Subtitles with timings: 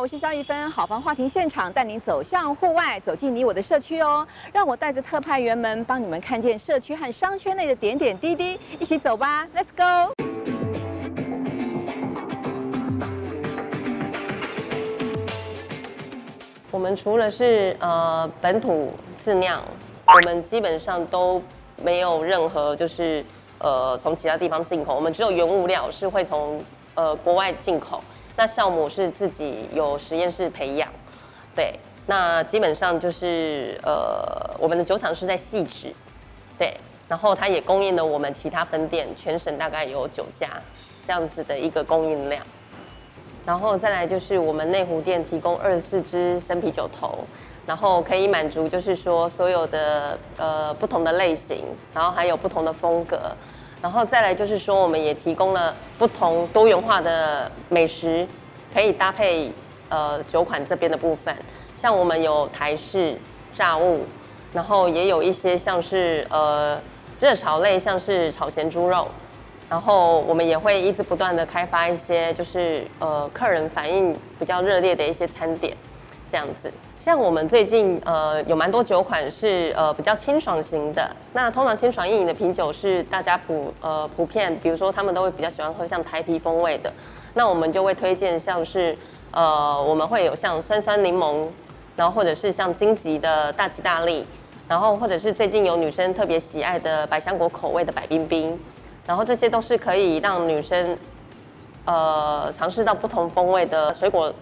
[0.00, 4.26] 我是肖一芬，好房话题现场带您走向户外，走进你我的社区哦。
[4.52, 10.12] 让我带着特派员们帮你们看见社区和商圈内的点点滴滴，一起走吧，Let's go！
[16.72, 18.92] 我们除了是呃本土
[19.24, 19.62] 自酿，
[20.06, 21.40] 我们基本上都
[21.82, 23.24] 没有任何就是
[23.58, 26.60] 呃从其他地方进口，我们只有原物料是会从
[26.94, 28.02] 呃国外进口。
[28.36, 30.88] 那酵母是自己有实验室培养，
[31.54, 35.92] 对，那基本上就是呃，我们的酒厂是在细致，
[36.58, 36.76] 对，
[37.08, 40.48] 然后它也供应了我们其他分店，全省大概有九家
[41.06, 42.42] 这样子的一个供应量，
[43.46, 47.18] 然后再来就是我们内湖店提供二十四支生啤酒头，
[47.64, 53.30] 然后可以满足就是说所有的呃不同的类型，然后还有不同的风格。
[53.84, 58.26] 然后再来就是说，我们也提供了不同多元化的美食，
[58.72, 59.52] 可以搭配
[59.90, 61.36] 呃酒款这边的部分。
[61.76, 63.14] 像我们有台式
[63.52, 64.06] 炸物，
[64.54, 66.80] 然后也有一些像是呃
[67.20, 69.06] 热炒类，像是炒咸猪肉。
[69.68, 75.76] 然后我们也会一直不断的开发一些就是呃客人反应比较热烈的一些餐点，
[76.32, 76.72] 这样子。
[77.04, 86.90] 像我们最近呃有蛮多酒款是呃比较清爽型的，那通常清爽意饮的啤酒是大家普呃普遍，比如说他们都会比较喜欢喝像台啤风味的，
[87.34, 88.96] 那我们就会推荐像是
[89.32, 91.46] 呃我们会有像酸酸柠檬，
[91.94, 94.24] 然后或者是像金桔的大吉大利，
[94.66, 98.58] 然后或者是最近有女生特别喜爱的百香果口味的百冰冰，
[99.06, 100.96] 然后这些都是可以让女生
[101.84, 104.32] 呃尝试到不同风味的水果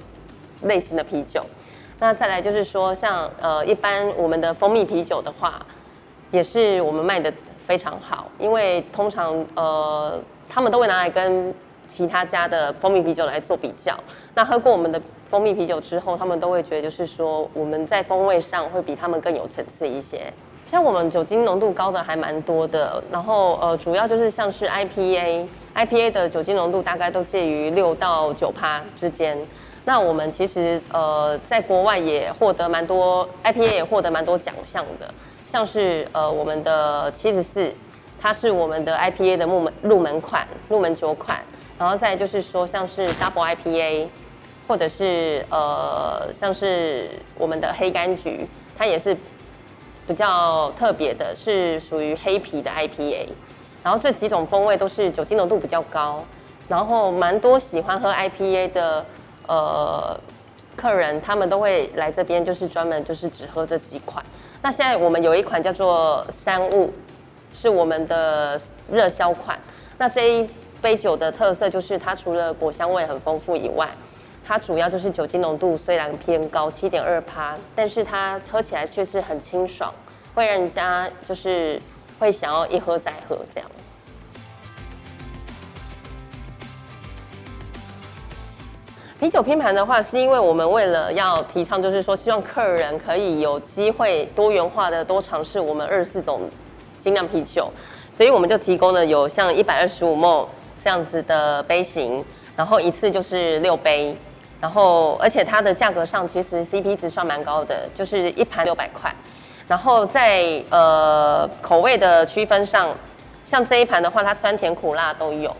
[0.62, 1.44] 类型的啤酒。
[1.99, 5.65] 那再来就是说，像呃一般我们的蜂蜜啤酒的话，
[6.31, 7.33] 也是我们卖的
[7.65, 11.55] 非常好，因为通常呃他们都会拿来跟
[11.87, 13.97] 其他家的蜂蜜啤酒来做比较。
[14.35, 20.33] 那喝过我们的蜂蜜啤酒之后，他们都会觉得就是说我们在风味上会比他们更有层次一些。
[20.67, 29.39] 像我们酒精浓度高的还蛮多的，然后呃主要就是像是 IPA，IPA 的酒精浓度大概都介于六到九趴之间。
[29.84, 35.12] 那我们其实呃，在国外也获得蛮多 IPA 也获得蛮多奖项的，
[35.47, 37.72] 像是呃我们的七十四，
[38.20, 41.43] 它是我们的 IPA 的入门入门款入门酒款，
[41.76, 44.06] 然后再就是说像是 Double IPA，
[44.69, 48.47] 或者是呃像是我们的黑柑橘，
[48.78, 49.16] 它也是
[50.06, 53.26] 比较特别的，是属于黑皮的 IPA，
[53.82, 56.25] 然后这几种风味都是酒精浓度比较高，
[56.69, 59.04] 然后蛮多喜欢喝 IPA 的。
[59.47, 60.19] 呃，
[60.77, 64.25] 客人他们都会来这边，就是专门就是只喝这几款。
[64.63, 66.93] 那现在我们有一款叫做山雾，
[67.53, 68.61] 是我们的
[68.91, 69.59] 热销款。
[69.99, 70.49] 那这一
[70.81, 73.89] 杯酒的特色就是它除了果香味很丰富以外，
[74.45, 79.93] 它主要就是酒精浓度虽然偏高，七点二趴，但是它喝起来却是很清爽，
[80.35, 81.81] 会让人家就是
[82.19, 83.71] 会想要一喝再喝这样。
[89.22, 96.41] 啤酒拼盘的话，是因为我们为了要提倡，就是说希望客人可以有机会多元化的多尝试我们二十四种
[96.99, 97.71] 精酿啤酒，
[98.12, 100.49] 所以我们就提供了有像一百二十五 ml
[100.82, 102.25] 这样子的杯型，
[102.56, 104.12] 然后一次就是六杯，
[104.61, 109.15] 然后而且它的价格上其实 CP 值算蛮高的，就是一盘六百块，
[109.69, 112.93] 然后在呃口味的区分上，
[113.44, 115.56] 像这一盘的话，它酸甜苦辣都有，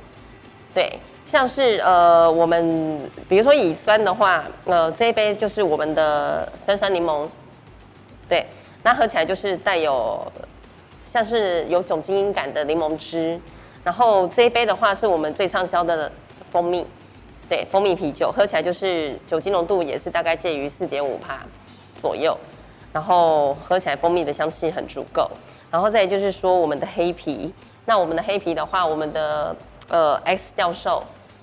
[0.75, 0.99] 对。
[1.33, 7.27] 像是呃，我们比如说乙酸的话，呃，这一杯就是我们的酸酸柠檬，
[8.29, 8.45] 对，
[8.83, 10.31] 那喝起来就是带有
[11.07, 13.41] 像是有种精英感的柠檬汁。
[13.83, 16.13] 然后这一杯的话是我们最畅销的
[16.51, 16.85] 蜂蜜，
[17.49, 21.39] 对，蜂蜜啤酒，喝起来就是酒精浓度也是大概介于四点五帕
[21.99, 22.37] 左右，
[22.93, 25.31] 然后喝起来蜂蜜的香气很足够。
[25.71, 27.51] 然后再就是说我们的黑啤，
[27.87, 29.57] 那我们的黑啤的话，我们的
[29.89, 31.03] 呃 X 教授。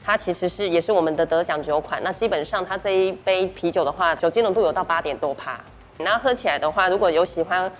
[0.09, 5.59] 它其实是也是我们的得奖酒款，那基本上它这一杯啤酒的话，酒精浓度有到八点多趴。
[5.99, 7.71] 那喝起来的话，如果有喜欢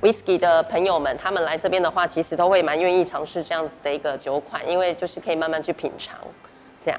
[0.00, 6.16] whisky 的朋友们，他们来这边的话，其实都会蛮愿意尝试这样子的一个酒款，因为就是可以慢慢去品尝，
[6.82, 6.98] 这样。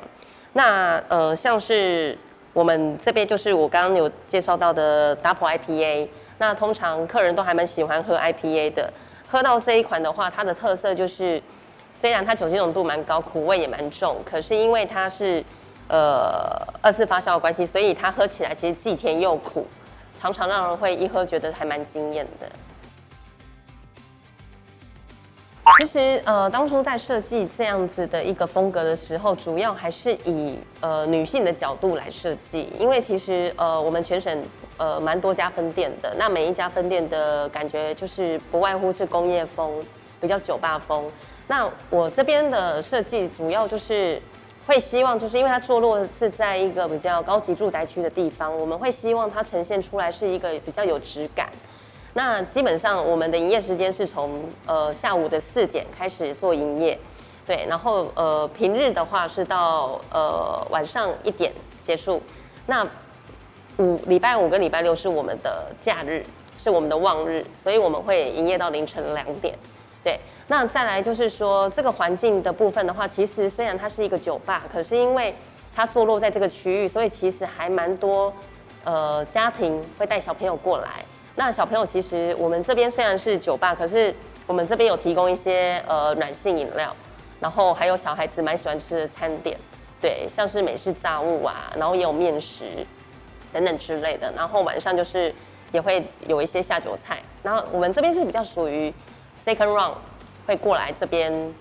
[0.54, 2.16] 那呃，像是
[2.54, 8.94] 我们这边就是我刚刚有介绍到的 Double IPA，那通常客人都还蛮喜欢喝 IPA 的。
[9.28, 11.42] 喝到这一款的话，它的特色就是。
[11.96, 15.42] 虽然它酒精浓度蛮高，苦味也蛮重，可是因为它是
[15.88, 19.66] 呃二次发酵的关系，所以它喝起来其实既甜又苦，
[20.14, 22.48] 常常让人会一喝觉得还蛮惊艳的。
[25.80, 34.44] 其实呃，当初在设计这样子的一个风格的时候，主要还是以呃女性的角度来设计，因为其实呃我们全省
[34.78, 39.84] 呃蛮多家分店的，那每一家分店的感觉就是不外乎是工业风，
[40.22, 41.10] 比较酒吧风。
[41.48, 44.22] 那我这边的设计主要就是
[44.66, 51.50] 会希望，就是因为它坐落是在一个比较高级住宅区的地方，我们会希望它呈现出来是一个比较有质感。
[52.14, 56.98] 那基本上我们的营业时间是从呃下午的四点开始做营业，
[57.46, 61.52] 对，然后呃平日的话是到呃晚上一点
[61.84, 62.22] 结束。
[62.66, 62.88] 那
[63.78, 66.26] 五礼拜五跟礼拜六是我们的假日，
[66.58, 69.54] 是我们的旺日，所以我们会营业到凌晨两点。
[70.06, 70.19] 对，
[70.50, 75.34] 那再来就是说这个环境的部分的话，其实虽然它是一个酒吧，可是因为
[75.75, 78.31] 它坐落在这个区域，所以其实还蛮多
[78.84, 81.04] 呃家庭会带小朋友过来。
[81.34, 84.13] 那小朋友其实我们这边虽然是酒吧，可是
[84.46, 86.96] 我们这边有提供一些呃软性饮料，
[87.40, 89.58] 然后还有小孩子蛮喜欢吃的餐点，
[90.00, 92.63] 对，像是美式炸物啊，然后也有面食
[93.51, 94.31] 等等之类的。
[94.38, 95.34] 然后晚上就是
[95.72, 97.18] 也会有一些下酒菜。
[97.42, 98.94] 然后我们这边是比较属于。
[99.46, 99.94] Second round
[100.48, 101.54] 会过来这边，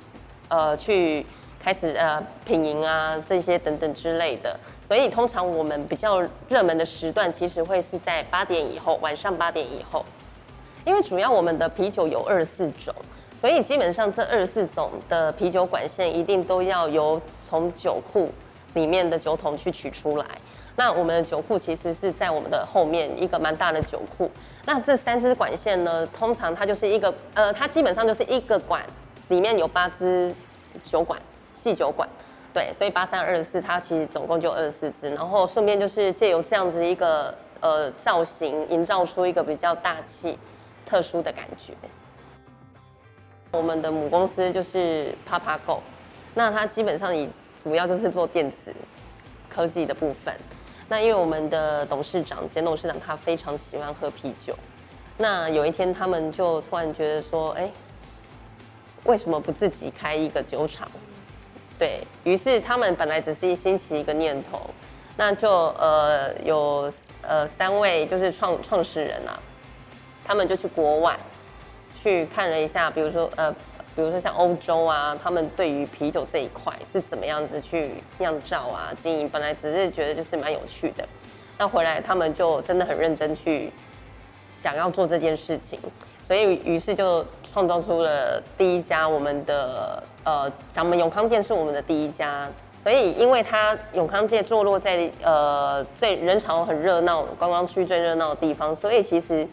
[0.49, 1.27] 呃，去
[1.61, 10.03] 开始呃品饮啊这些等等之类的，所以通常我们比较热门的时段其实会是在八点以后，晚上八点以后，
[10.87, 12.95] 因为主要我们的啤酒有二十四种，
[13.39, 18.33] 所以基本上这二十四种的啤酒管线一定都要由从酒库
[18.73, 20.25] 里面的酒桶去取出来。
[20.77, 24.31] 那我们的酒库其实是在我们的后面一个蛮大的酒库。
[24.67, 28.83] 那这三支管线呢，通常它就是一个呃，它基本上就是一个管
[29.29, 30.35] 里面有八支
[30.85, 31.21] 酒管，
[31.55, 32.09] 细酒管，
[32.53, 35.11] 对，所以八三二十四，它其实总共就二十四支。
[35.11, 40.39] 然后顺便就是借由这样子一个呃造型，营造出一个比较大气、
[40.87, 41.75] 特殊的感觉。
[43.51, 45.79] 我们的母公司就是 Papago，
[46.35, 47.29] 那它基本上以
[47.63, 48.75] 主要就是做电子
[49.49, 50.35] 科技的部分。
[50.89, 54.55] 那因为我们的董事长兼董事长他非常喜欢喝啤酒，
[55.17, 57.71] 那有一天他们就突然觉得说，哎，
[59.05, 60.89] 为什么不自己开一个酒厂？
[61.79, 64.61] 对，于是他们本来只是一兴起一个念头，
[65.17, 66.93] 那就呃有
[67.23, 69.41] 呃三位就是创创始人啊，
[70.25, 71.19] 他们就去国外
[72.01, 73.55] 去看了一下，比如说呃。
[73.97, 81.07] 比如说像欧洲啊，他们对于啤酒这一块是怎么样子去酿造啊、经营，本来只是觉得就是蛮有趣的，
[81.59, 83.73] 那回来他们就真的很认真去
[84.51, 85.79] 想要做这件事情，
[86.27, 92.51] 所以于是就创造出了第一家我们的呃咱们永康店是我们的第一家，
[92.83, 99.47] 所以因为它永康街坐落在呃最人潮很热闹、观光区最热闹的地方，所以其实。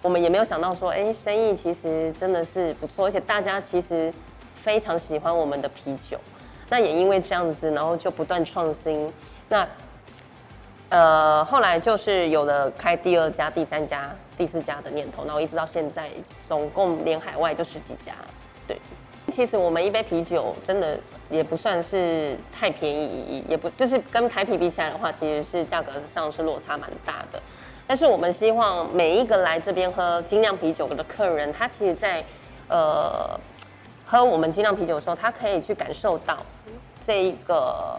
[0.00, 4.12] 我们也没有想到说，哎，生意其实真的是不错，而且大家其实
[4.54, 6.18] 非常喜欢我们的啤酒。
[6.70, 9.12] 那也因为这样子，然后就不断创新。
[9.48, 9.66] 那
[10.90, 16.10] 呃，后来就是有了开第二家、第三家、第四家的念头，然后一直到现在，
[16.46, 18.12] 总共连海外就十几家。
[18.66, 18.78] 对，
[19.28, 27.42] 其实我们一杯啤酒真的也不算是太便宜，也不就是跟台啤比起来的话，其实是价格上是落差蛮大的。
[27.88, 32.22] 但是我们希望每一个来这边喝精酿啤酒的客人，他其实在，
[32.68, 33.40] 呃，
[34.04, 36.36] 喝我们精酿啤酒的时候，他可以去感受到
[37.06, 37.98] 这一个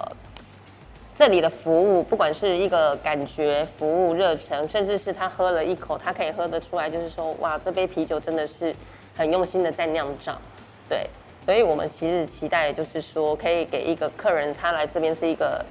[1.18, 8.76] 这里的服务，不管是一个感觉、服务热忱，甚至是他喝了一口，他可以喝得出来，就是说，哇，这杯啤酒真的是
[9.18, 10.40] 很用心的在酿造。
[10.88, 11.10] 对，
[11.44, 15.66] 所以我们其实期待就是说，可以给一个客人，他来这边是一个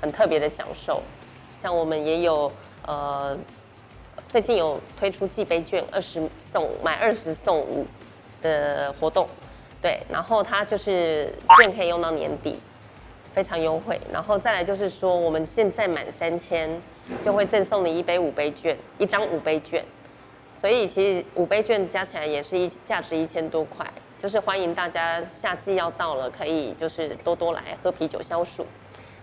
[0.00, 1.02] 很特别的享受。
[1.60, 2.52] 像我们也有
[2.86, 3.36] 呃。
[4.34, 6.20] 最近有推出寄杯券，二十
[6.52, 7.86] 送买二十送五
[8.42, 9.28] 的活动，
[9.80, 12.58] 对，然后它就是券可以用到年底，
[13.32, 14.00] 非常优惠。
[14.12, 16.68] 然后再来就是说，我们现在满三千
[17.22, 19.84] 就会赠送你一杯五杯券，一张五杯券。
[20.52, 23.88] 所以其实五杯券加起来也是一价值一千多块，
[24.18, 28.66] 就是欢迎大家夏季要到了，可以就是多多来喝啤酒消暑，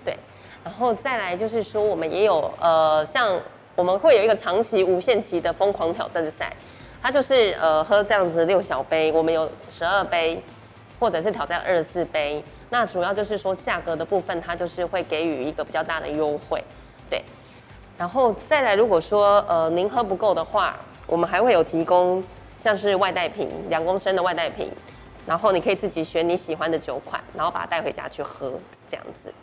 [0.06, 0.16] 对。
[0.64, 3.38] 然后再来就是说，我们也有呃像。
[3.76, 6.54] 我们会有一个长期无限期的疯狂挑战赛，
[7.02, 10.42] 它就是呃喝这样子六小杯，我们有十二杯，
[11.00, 12.44] 或者是挑战二十四杯。
[12.70, 16.64] 那主要就是说价格的部分，它就是会给予一个比较大的优惠，
[17.10, 17.22] 对。
[17.98, 22.24] 然后再来，如果说呃您喝不够的话，我们还会有提供
[22.58, 24.72] 像是外带瓶两公升的外带瓶，
[25.26, 28.54] 然后你可以自己选你喜欢的酒款，然后把它带回家去喝，
[28.90, 29.34] 这样子。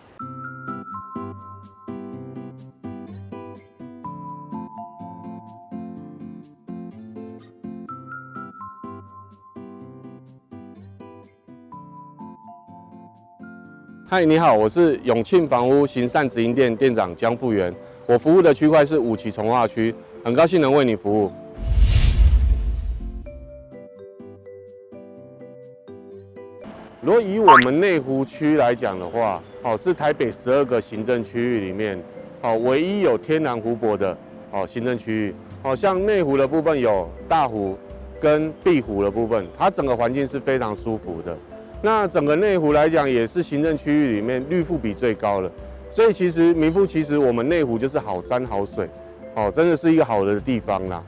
[14.11, 17.71] 嗨，你好，我是永庆房屋行善直营店店长江富源，
[18.07, 21.31] 我服务的区块是五期重划区，很高兴能为你服务。
[27.03, 32.03] 如果以我们内湖区来讲的话，哦，是台北十二个行政区域里面，
[32.41, 34.17] 哦，唯一有天然湖泊的
[34.50, 35.35] 哦行政区域。
[35.62, 37.77] 哦，像内湖的部分有大湖
[38.19, 41.37] 跟碧湖的部分，它整个环境是非常舒服的。
[41.80, 45.50] 那整个内湖来讲，也是行政区域里面绿覆比最高的，
[45.90, 48.88] 所以其实名副其实，我们内湖就是好山好水，
[49.35, 51.02] 哦，真的是一个好的地方啦。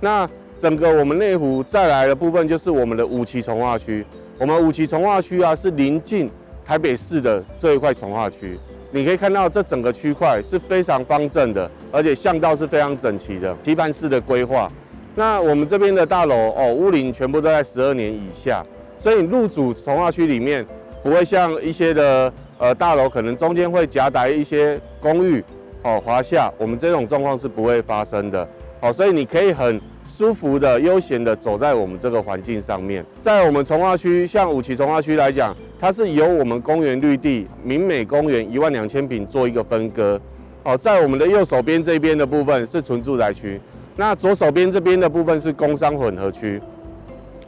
[0.00, 0.28] 那
[0.58, 4.04] 整个我们内湖再来的部分，就是我们的五期从化区。
[4.38, 6.28] 我们五期从化区啊，是临近
[6.64, 8.58] 台北市的这一块从化区。
[8.90, 14.70] 你可以看到，这整个区块是非常方正的，而且巷道是非常整齐的，棋盘式的规划。
[15.14, 18.64] 那我们这边的大楼哦，屋龄全部都在十二年以下。
[19.04, 20.64] 所以入主从化区里面，
[21.02, 25.44] 不会像一些的呃大楼，可能中间会夹带一些公寓
[25.82, 28.48] 哦华夏，我们这种状况是不会发生的
[28.80, 28.90] 哦。
[28.90, 33.04] 所以你可以很舒服的、悠闲的走在我们这个环境上面。
[33.20, 40.18] 在我们从化区，像五期从化区来讲，它是由我们公园绿地明美公园一万两千坪做一个分割
[40.62, 40.74] 哦。
[40.78, 43.60] 在我们的右手边这边的部分是纯住宅区，
[43.96, 46.58] 那左手边这边的部分是工商混合区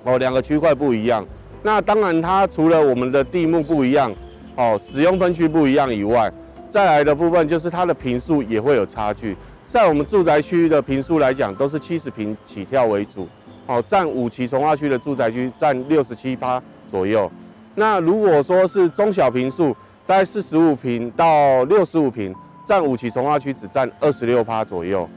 [0.04, 1.26] 哦，两个区块不一样。
[1.66, 4.14] 那当然，它除了我们的地目不一样，
[4.54, 6.32] 哦，使用分区不一样以外，
[6.68, 9.36] 再来的部分就是它的坪数也会有差距。
[9.68, 13.26] 在我们住宅区的坪数来讲，都是七十坪起跳为主，
[13.66, 17.28] 哦，占五期从化区的住宅区占六十七趴左右。
[17.74, 22.32] 那如果说是中小坪数，大概四十五平到六十五平，
[22.64, 25.08] 占五期从化区只占二十六趴左右。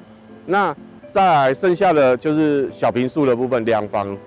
[0.47, 0.75] 那
[1.11, 4.17] 再来剩下的就是小坪数的部分，两房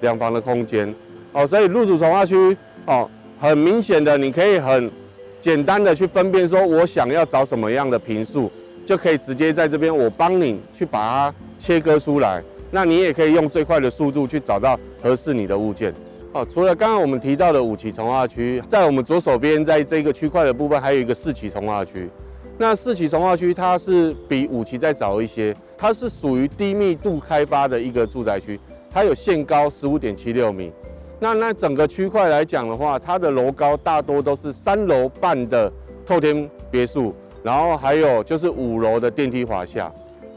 [0.00, 0.94] 两房的空间。
[1.36, 3.06] 哦，所以入主从化区，哦，
[3.38, 4.90] 很明显的，你可以很
[5.38, 8.50] 简单的去分辨，说我想要找什么样的平数，
[8.86, 12.42] 就可以直接在这边我帮你去把它切割出来。
[12.70, 15.92] 那你也可以用最快的速度去找到合适你的物件。
[16.32, 22.08] 哦，除了刚刚我们提到的五期从化区，在我们左手边，在这个区块的部分，还有一个四期从化区。
[22.56, 28.58] 那四期从化区它是比五期再早一些，它是属于低密度开发的一个住宅区，
[28.90, 30.72] 它有限高十五点七六米。
[31.18, 35.72] 那那整个区块来讲的话，它的楼高大多都是三楼半的
[36.04, 39.90] 透天别墅，然后还有就是五楼的电梯华厦。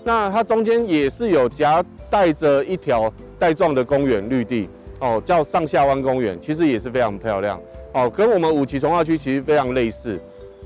[0.05, 4.69] 那它中间也是有夹带着一条带状的公园绿地
[4.99, 7.59] 哦，叫上下湾公园，其实也是非常漂亮
[7.93, 10.17] 哦，跟我们五期从化区其实非常类似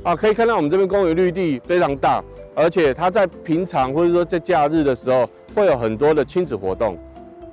[0.04, 0.16] 啊。
[0.16, 6.96] 可以看到我们这边公园绿地非常大，而且它在平常或者说在假日的时候，会有很多的亲子活动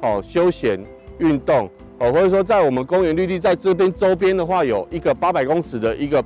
[0.02, 0.78] 哦，休闲
[1.18, 1.68] 运动。
[2.00, 6.24] 哦，或者说在我们公园绿地在这边周边的话，有一个八百公尺的一个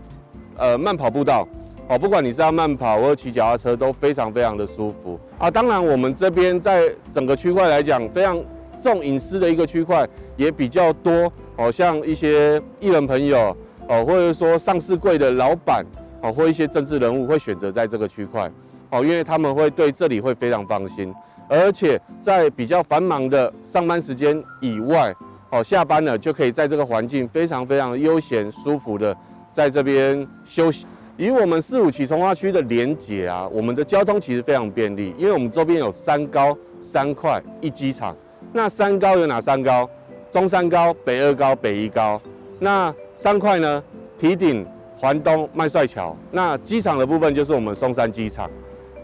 [0.56, 1.46] 呃慢跑步道，
[1.88, 5.50] 哦，不管你是要慢跑或者骑脚踏车，都非常非常的舒服啊。
[5.50, 8.40] 当然，我们这边在整个区块来讲，非常
[8.80, 13.56] 重隐私的一个区块也比较多，哦，像一些艺人朋友，
[13.88, 15.84] 哦，或者说上市柜的老板，
[16.22, 18.48] 哦，或一些政治人物会选择在这个区块，
[18.90, 21.12] 哦，因为他们会对这里会非常放心，
[21.48, 25.12] 而且在比较繁忙的上班时间以外。
[25.54, 29.16] 哦，下班了就可以在这个环境非常非常悠闲舒服的
[29.52, 30.84] 在这边休息。
[31.16, 38.16] 以我们四五期重划区的连接啊，我们的交通其实非常便利，因为我们周边有三高三快一机场。
[38.52, 39.88] 那三高有哪三高？
[40.28, 42.20] 中山高、北二高、北一高。
[42.58, 43.80] 那三快呢？
[44.18, 44.66] 堤顶、
[44.98, 46.16] 环东、麦帅桥。
[46.32, 48.50] 那机场的部分就是我们松山机场。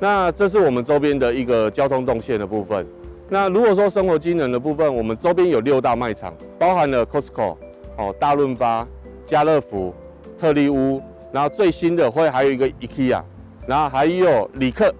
[0.00, 2.85] 那这是我们周边的一个交通动线的部分。
[3.33, 7.57] 那如果说生活机能的部分，我们周边有六大卖场，包含了 Costco、
[7.97, 8.85] 哦大润发、
[9.25, 9.95] 家乐福、
[10.37, 13.23] 特力屋，然后最新的会还有一个 IKEA，
[13.69, 14.93] 然后还有礼客，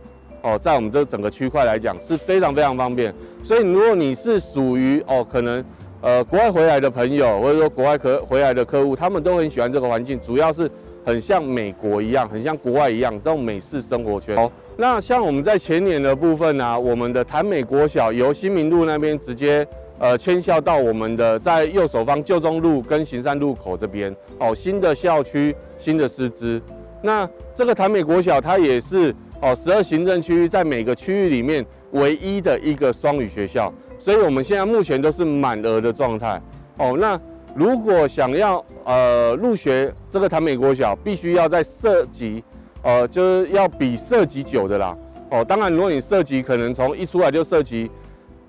[0.43, 3.13] 哦，在我们这整个区块来讲是非常非常方便。
[3.43, 5.65] 所以如果你是属于哦可能
[6.01, 10.71] 呃国外回来的朋友，或者说国外客回来的客户，他们都很喜欢这个环境，主要是
[11.05, 14.37] 很像美国一样，很像国外一样这种美式生活圈。
[14.37, 19.67] 哦那像我们在前年的部分呢、我们的潭美国小由新民路那边直接
[19.99, 26.63] 呃迁校到我们的在右手方旧中路跟行山路口这边哦，新的校区新的师资。
[27.03, 36.41] 那这个潭美国小它也是哦十二行政区在每个区域里面唯一的一个双语学校，所以我们现在目前都是满额的状态
[36.79, 36.97] 哦。
[36.99, 37.21] 那
[37.55, 42.43] 如果想要呃入学这个潭美国小，必须要在涉及。
[42.83, 44.97] 呃，就是要比涉及久的啦。
[45.31, 47.91] 哦，当然，如果你涉及可能从一出来就涉及，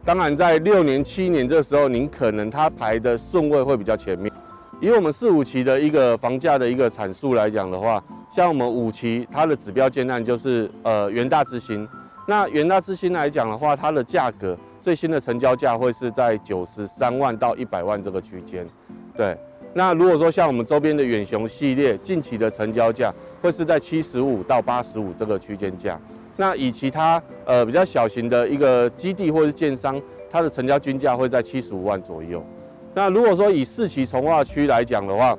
[0.05, 4.31] 当然在六年、七年这时候，您可能它排的顺位会比较前面。
[4.79, 8.01] 以我们四五期的一个房价的一个产数来讲的话，
[8.33, 11.85] 像我们五期它的指标建案就是呃元大之星。
[12.25, 18.67] 那元大之星来讲的话，它的价格最新的成交价会是在九十三万到一百万这个区间。
[19.15, 19.37] 对，
[19.73, 25.99] 那如果说像我们周边的远雄系列，近期的成交价会是在七十五到八十五这个区间价。
[26.35, 32.43] 那以其他呃比较小型的一个基地或者是建商，它的成交均价会在七十五万左右。
[32.95, 35.37] 那如果说以四期从化区来讲的话，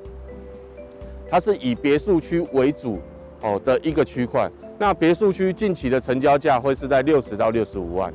[1.29, 3.01] 它是以别墅区为主
[3.41, 4.49] 哦的一个区块。
[4.79, 8.13] 那别墅区近期的成交价会是在六十到六十五万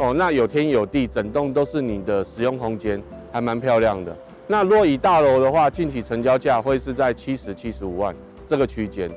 [0.00, 0.12] 哦。
[0.12, 4.16] 那有天有地，整栋都是你的使用空间，还蛮漂亮的。
[4.48, 8.12] 那若以大楼的话，近期成交价会是在七十七十五万
[8.48, 9.08] 这个区间。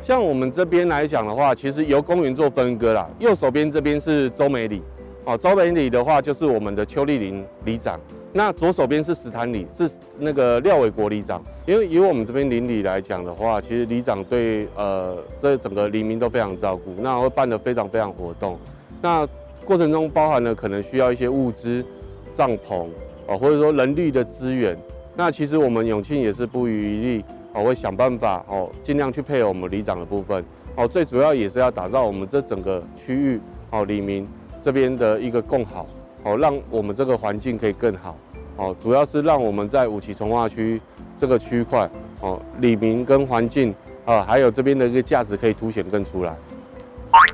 [0.00, 3.08] 像我们这边来讲的话，其实由公园做分割啦。
[3.18, 4.80] 右手边这边是周美里，
[5.24, 7.98] 哦，周美里的话就是我们的邱丽玲里长。
[8.32, 11.42] 那左手边是石潭里，是那个廖伟国里长。
[11.64, 18.56] 因为以我们这边邻里来讲的话，其实里长对呃这整个黎明都非常照顾，那会办得非常非常活动。
[19.00, 19.26] 那
[19.66, 21.84] 过程中包含了可能需要一些物资、
[22.32, 22.86] 帐篷
[23.26, 24.78] 哦，或者说人力的资源。
[25.16, 27.24] 那其实我们永庆也是不遗余力。
[27.52, 30.44] 我会想办法哦，尽量去配合我们里长的部分
[30.76, 30.86] 哦。
[30.86, 34.28] 最主要也是要打造我们这整个区域哦，里民
[34.60, 35.86] 这边的一个共好
[36.22, 38.14] 哦，让我们这个环境可以更好
[38.56, 38.76] 哦。
[38.78, 40.78] 主要是让我们在五期重划区
[41.16, 46.36] 这个区块哦，里民跟环境啊，还有这边的一个价值可以凸显更出来。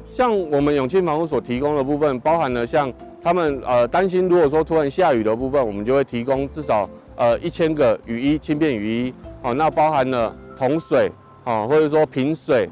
[0.08, 9.14] 像我们永庆房屋所提供的部分，包含了像他们呃担心如果说突然下雨的部分，我们就会提供至少呃一千个雨衣，轻便雨衣。
[9.42, 11.10] 哦，那包含了桶水，
[11.44, 12.68] 哦，或者说瓶水，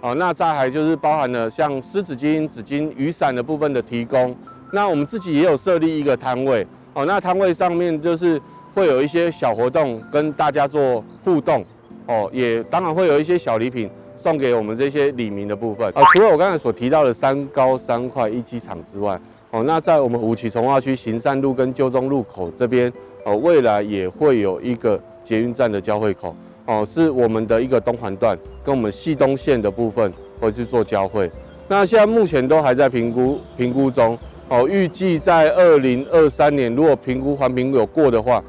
[0.00, 4.34] 哦，那再还就是包含了像湿纸巾、纸巾、雨伞的部分的提供。
[4.72, 8.40] 那我们自己也有设立一个摊位，哦，那摊位上面就是
[8.74, 11.64] 会有一些小活动跟大家做互动，
[12.06, 13.88] 哦，也当然会有一些小礼品
[14.18, 15.88] 送给我们这些里民的部分。
[15.94, 19.18] 哦，除了我刚才所提到的三高三快一机场之外，
[19.50, 22.92] 哦，那在我们五期重划区行善路跟旧中路口这边，
[23.24, 25.00] 哦，未来也会有一个。
[25.24, 31.30] 捷运站的交汇口哦，是我们的一个东环段，跟我们系东线的部分会去做交汇。
[31.68, 38.42] 那现在目前都还在评估评估中哦，预计在二零二三年，如果评估环评有过的话，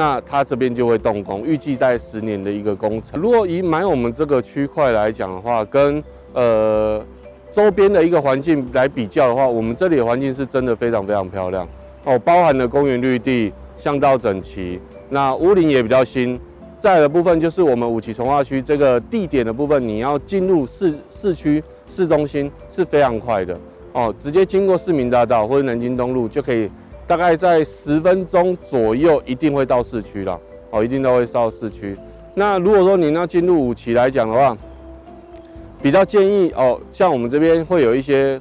[0.00, 3.20] 那它这边就会动工，预计在十年的一个工程。
[3.20, 7.04] 如果以买我们这个区块来讲的话，跟呃
[7.50, 11.68] 周边的一个环境来比较的话，我们这里的环境是真的非常非常漂亮
[12.06, 13.52] 哦，包含了公园绿地。
[13.82, 16.38] 巷道整齐，那屋龄也比较新。
[16.78, 23.58] 再的部分就是我们五期从化区这个地点的部分，你要进入市市区市中心是非常快的
[23.94, 26.70] 哦，直接经过市民大道或者南京东路就可以，
[27.10, 30.38] 大概在十分钟左右一定会到市区了
[30.70, 31.92] 哦，一定都会到市区。
[32.34, 34.56] 那如果说你要进入五期来讲的话，
[35.82, 38.40] 比较建议哦，像我们这边会有一些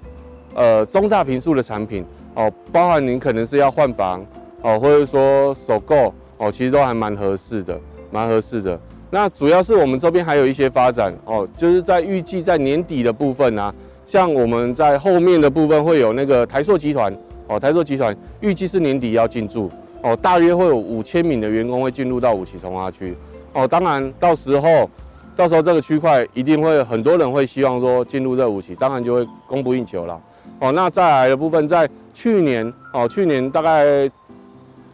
[0.54, 2.06] 呃中大平数的产品
[2.36, 4.24] 哦，包含您可能是要换房。
[4.62, 7.76] 哦，或者说首购哦，其实都还蛮合适的，
[8.12, 8.80] 蛮合适的。
[9.10, 13.74] 那主要是我们这边还有一些发展哦，就是在预计在年底的部分啊，
[14.06, 17.12] 像我们在后面的部分会有那个台硕集团
[17.50, 19.70] 哦，台塑集团预计是年底要进驻
[20.02, 23.14] 哦，大约会有五千名的员工会进入到五期从化区
[23.54, 23.68] 哦。
[23.68, 24.90] 当然到时候，
[25.36, 30.18] 到时候这个区块一定会很多人会希望说进入这五期，当然就会供不应求了
[30.60, 30.72] 哦。
[30.72, 34.10] 那再来的部分，在去年哦，去年大概。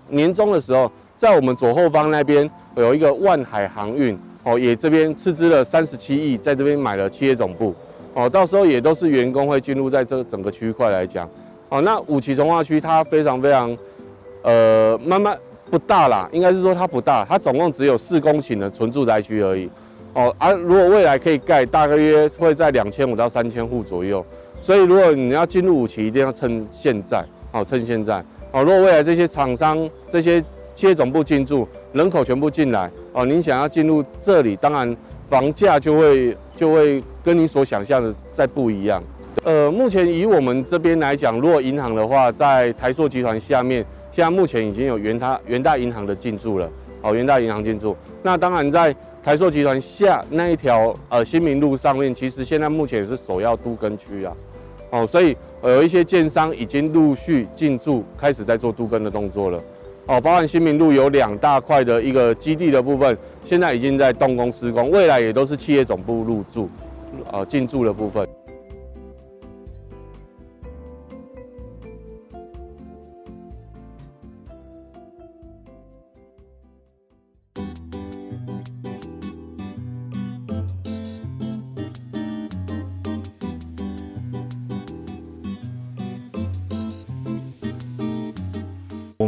[0.08, 7.74] 年中的时候，在我们左后方那边有一个万海航运哦，也这边斥资了三十七亿，在这边买了企业总部
[8.14, 11.28] 哦，到时候也都是员工会进入在这整个区块来讲
[11.70, 11.82] 哦。
[11.82, 13.78] 那五期从化区它非常非常
[14.44, 15.38] 呃慢慢
[15.70, 19.70] 不大啦，应该是说它不大，它总共只有四公顷的纯住宅区而已
[20.14, 20.34] 哦。
[20.38, 24.26] 啊、如果未来可以盖，大概约会在两千五到三千户左右。
[24.62, 28.24] 所以如果你要进入五期，一定要趁现在哦，趁现在。
[28.52, 30.42] 哦，如果未来这些厂商、这些
[30.74, 34.96] 企业总部进驻，人口全部进来，哦，您想要进入这里，当然
[35.30, 39.04] 房价就会就会跟你所想象的再不一样。
[39.44, 46.70] 呃，目前以我们这边来讲，如果银行的话，在台塑集团下面，现在目前已经有元大元大银行的进驻了。
[47.02, 54.36] 哦，元大银行进驻，那当然在台塑集团下那一条呃新民路上面，其实现在目前也是首要都更区啊。
[54.90, 59.62] 哦，所以有一些建商已经陆续进驻，开始在做都更的动作了。
[60.08, 66.68] 哦，包含新民路有两大块的一个基地的部分，现在已经在动工施工，未来也都是企业总部入驻，
[67.32, 68.28] 呃，进驻的部分。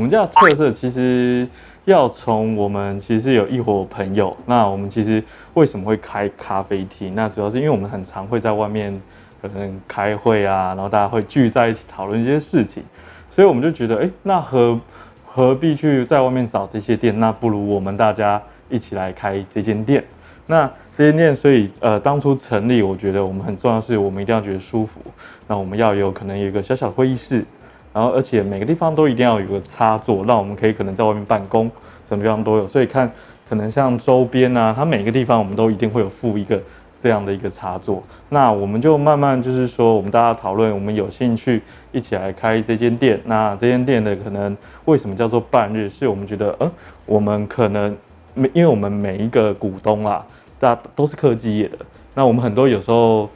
[0.08, 1.46] 们家特色其实
[1.84, 5.22] 要从我们其实有一伙朋友，那我们其实
[5.54, 7.13] 为什么会开咖啡厅？
[7.13, 8.98] 那主要是因为我们很常会在外面
[9.41, 12.82] 可能开会啊，然后大家会聚在一起讨论一些事情，
[13.30, 14.80] 所以我们就觉得，哎，那何
[15.26, 17.20] 何必去在外面找这些店？
[17.20, 20.02] 那不如我们大家一起来开这间店。
[20.46, 25.02] 那这间店，所以呃，当初成立，我觉得我们很重要的是，我们一定要觉得舒服。
[25.46, 27.43] 那我们要有可能有一个小小的会议室，
[27.97, 31.67] 然后而且每个地方都一定要有个插座，让我们可以可能在外面办公，
[32.07, 32.67] 什么地方都有。
[32.67, 33.12] 所以看
[33.49, 36.62] 可能像周边啊，它每个地方我们都一定会有附一个
[37.01, 38.03] 这样的一个插座。
[38.29, 41.60] 那我们就慢慢就是说，我们大家讨论，我们有兴趣
[41.91, 43.19] 一起来开这间店。
[43.25, 44.55] 那这间店的可能
[44.86, 45.89] 为什么叫做半日？
[45.89, 46.71] 是我们觉得，呃，
[47.07, 47.97] 我们可能
[48.36, 50.23] 每因为我们每一个股东啊。
[50.60, 51.77] 大都是科技业的，
[52.15, 53.29] 那我们很多有时候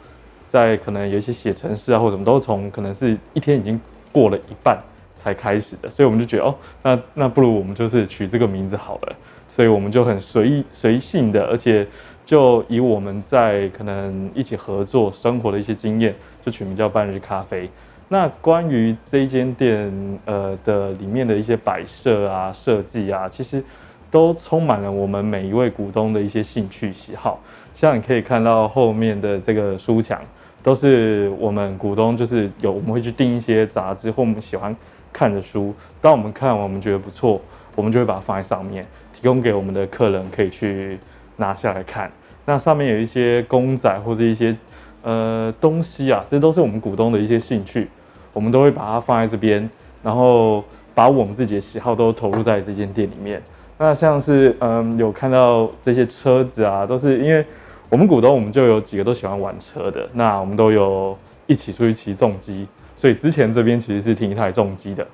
[0.49, 3.79] 在可能有一些写程式啊或者什么，都从可能是一天已经
[4.11, 4.77] 过了一半
[5.15, 9.15] 才开始的，所以我们就觉得哦，那那不如我们就是取这个名字好了，
[9.47, 11.87] 所以我们就很随意随性的，而且
[12.25, 17.69] 就以我们在可能一起合作生活的一些经验，就取名叫半日咖啡。
[18.09, 23.63] 那关于这间店呃的里面的一些摆设啊设计啊，其实。
[24.11, 27.39] 都充满了我们每一位股东的一些兴趣喜好，
[27.73, 30.21] 像你可以看到后面的这个书墙，
[30.63, 34.75] 都是我们股东就是有我们会去订一些杂志或我们喜欢
[35.11, 37.41] 看的书，当我们看完我们觉得不错，
[37.75, 40.97] 我们就会把它放在上面，提供给我们的客人可以去
[41.37, 42.11] 拿下来看。
[42.45, 44.55] 那上面有一些公仔或者一些
[45.03, 47.87] 呃东西啊，这都是我们股东的一些兴趣，
[48.33, 49.69] 我们都会把它放在这边，
[50.03, 53.41] 然后把我们自己的喜好都投入在这间店里面。
[53.77, 57.43] 那像是嗯，有看到这些车子啊，都是因为
[57.91, 60.09] 我们股东，我们就有几个都喜欢玩车的。
[60.13, 65.05] 那我们都有一起出去骑重机，所以之前这边其实是停一台重机的，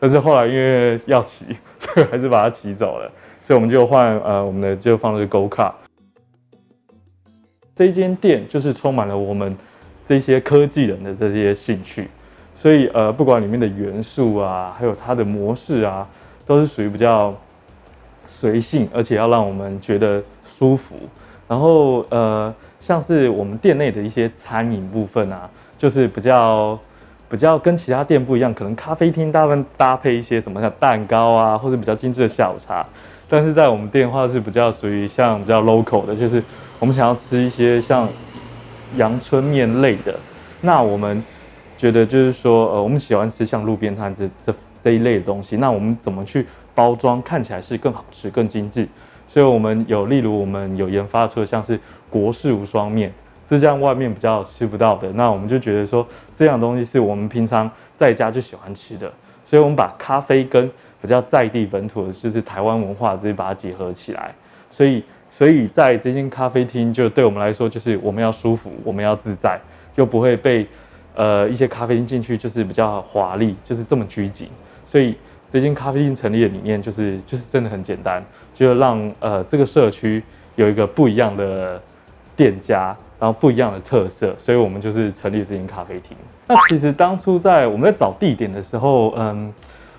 [0.00, 1.44] 但是后来因为要骑，
[1.78, 3.12] 所以还是把它骑走了。
[3.42, 5.72] 所以我们就换呃，我们的就放了个 Go Car。
[7.74, 9.54] 这间店就是充满了我们
[10.08, 12.08] 这些科技人的这些兴趣，
[12.54, 16.08] 所以呃，不管里面的元素啊，还有它的模式啊，
[16.46, 17.34] 都是属于比较。
[18.28, 20.22] 随性，而且要让我们觉得
[20.56, 20.94] 舒服。
[21.52, 26.78] 然后，呃，像是我们店内的一些餐饮部分啊，就是比较
[27.28, 32.86] 比较跟其他店不一样，可能咖啡厅大部分搭配一些什么像蛋糕啊，或者比较精致的下午茶。
[33.28, 36.42] 但是在我们店的话是比较属于像比较 local 的，就是
[36.78, 38.08] 我们想要吃一些像
[38.96, 40.14] 阳春面类的。
[40.62, 41.22] 那我们
[41.76, 45.58] 觉得就是说，呃，我们喜欢吃像路边摊这这这一类的东西。
[45.58, 46.46] 那我们怎么去？
[46.74, 48.88] 包装看起来是更好吃、更精致，
[49.32, 53.10] 所以我们有，例如我们有研发出的像是国士无双面，
[53.48, 55.10] 是这样外面比较吃不到的。
[55.14, 59.10] 那我们就觉得说，这样东西是我们平常在家就喜欢吃的，
[59.42, 64.34] 所以我们把咖啡跟比较在地本土的，就是台湾文化，直接把它结合起来。
[64.68, 69.58] 所以，所以在这间咖啡厅，就对我们来说，就是我们要舒服，我们要自在，
[69.94, 70.66] 又不会被
[71.14, 74.50] 呃一些咖啡厅进去就是比较华丽，就是这么拘谨，
[74.84, 75.16] 所以。
[75.50, 80.22] 这间咖啡厅成立的理念就是，就是真的很简单，就是让呃这个社区
[80.56, 81.80] 有一个不一样的
[82.36, 86.16] 店家，然后不一样的特色，所以我们就是成立这间咖啡厅。
[86.46, 89.52] 那其实当初在我们在找地点的时候，嗯，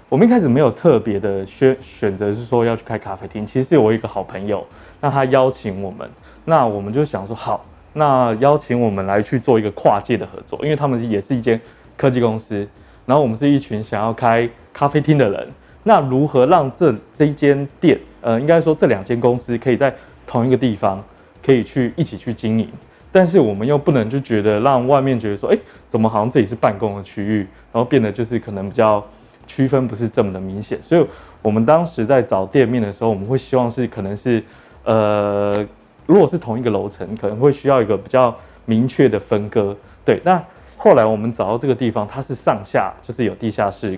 [0.10, 4.66] 我们一开始没有特别的选选择是说要去开咖啡厅，其实是我一个好朋友，
[5.02, 6.08] 那他邀请我们，
[6.46, 11.60] 那我们就想说好，那邀请我们来去做一个跨界的合作，因为他们也是一间
[11.98, 12.68] 科技公司。
[13.06, 15.48] 然后我们是一群想要开咖啡厅的人，
[15.84, 19.94] 那如何让这这一间店，呃，应该说这两间公司可以在
[20.26, 21.04] 同一个地方
[21.46, 22.68] 可以去一起去经营，
[23.12, 27.40] 但是我们又不能就觉得让外面觉得说，哎，怎么好像这里是办公的区域，
[27.72, 29.06] 然后变得就是可能比较
[29.46, 31.06] 区分不是这么的明显，所以
[31.42, 34.42] 我们当时在找店面的时候，我们会希望是可能是，
[34.84, 35.66] 呃，
[36.06, 38.34] 如果是同一个楼层，可能会需要一个比较
[38.66, 40.42] 明确的分割，对，那。
[40.76, 43.98] 后来我们找到这个地方，它是上下，就是有地下室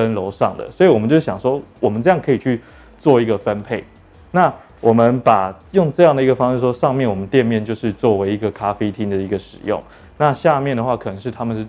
[0.00, 2.60] 跟楼上的，所以我们就想说，我们这样可以去
[2.98, 3.82] 做一个分配。
[4.30, 9.82] 那我们把用这样的一个方式说，上面我们店面就是作为一个咖啡厅的一个使用，
[10.18, 11.66] 那下面的话可能是他们是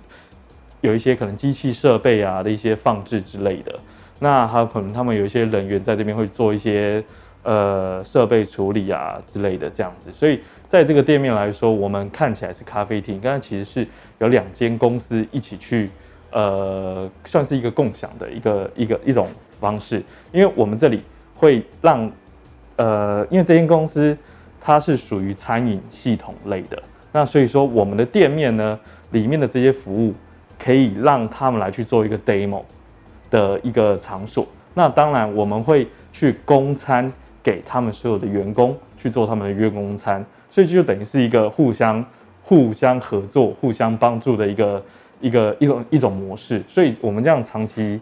[0.82, 3.74] 有一些可能机器设备啊的一些放置之类的，
[4.20, 7.04] 那还有可能他们有一些人员在这边会做一些
[7.44, 10.40] 呃设备处理啊之类的这样子，所以。
[10.70, 13.88] 在这个店面来说，我们看起来是咖啡厅，但是其实是
[14.20, 15.90] 有两间公司一起去，
[16.32, 19.28] 呃，算是一个共享的一个一个一种
[19.60, 20.04] 方式。
[20.32, 21.02] 因为我们这里
[21.36, 22.12] 会让，
[22.76, 24.18] 呃，因为这间公司
[24.62, 28.80] 它是属于餐饮系统类的，那所以说我们的店面呢，
[29.12, 30.14] 里面的这些服务
[30.60, 32.64] 可以让他们来去做一个 demo
[33.30, 34.46] 的一个场所。
[34.74, 37.12] 那当然我们会去供餐
[37.42, 42.04] 给他们所有的员工去做他们的员工餐，所以就等于是一个互相
[42.44, 44.84] 互相合作、互相帮助的一个
[45.20, 46.64] 一个一种一种模式。
[46.68, 48.00] 所以我们这样长期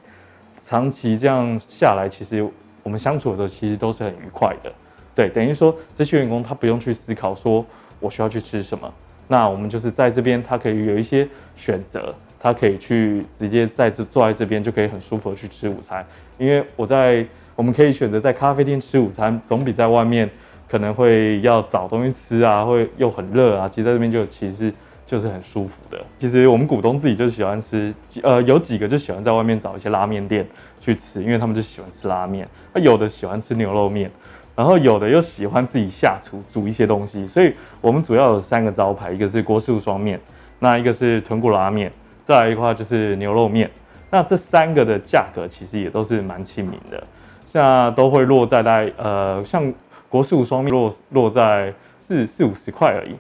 [0.61, 2.47] 长期这样下来，其实
[2.83, 4.71] 我们相处的时候其实都是很愉快的。
[5.13, 7.65] 对，等于说这些员工他不用去思考说
[7.99, 8.93] 我需要去吃什么。
[9.27, 16.05] 那我们就是在这边，他可以有一些选择，他可以去直接在这坐在这边，就可以很舒服的去吃午餐。
[16.37, 17.25] 因为我在，
[17.55, 20.29] 我们可以选择在咖啡店吃午餐，总比在外面
[20.69, 23.67] 可能会要找东西吃啊，会又很热啊。
[23.67, 24.71] 其实在这边就其实
[25.05, 26.03] 就是很舒服的。
[26.19, 30.47] 其实我们股东自己就喜欢吃，呃，有几个就喜欢在外面找一些拉面店
[30.79, 32.47] 去吃，因为他们就喜欢吃拉面。
[32.73, 34.09] 那有的喜欢吃牛肉面。
[34.57, 40.17] 然后有的又喜欢自己下厨煮一些东西，所以我们主要有三个招牌，一个是郭师傅双面，
[40.59, 41.91] 那一个是豚骨拉面，
[42.23, 43.69] 再来一块就是牛肉面。
[44.09, 47.03] 那这三个的价格其实也都是蛮亲民的，
[47.45, 49.73] 像都会落在大概呃，像
[50.07, 53.13] 郭师傅双面落落在四四五十块而已。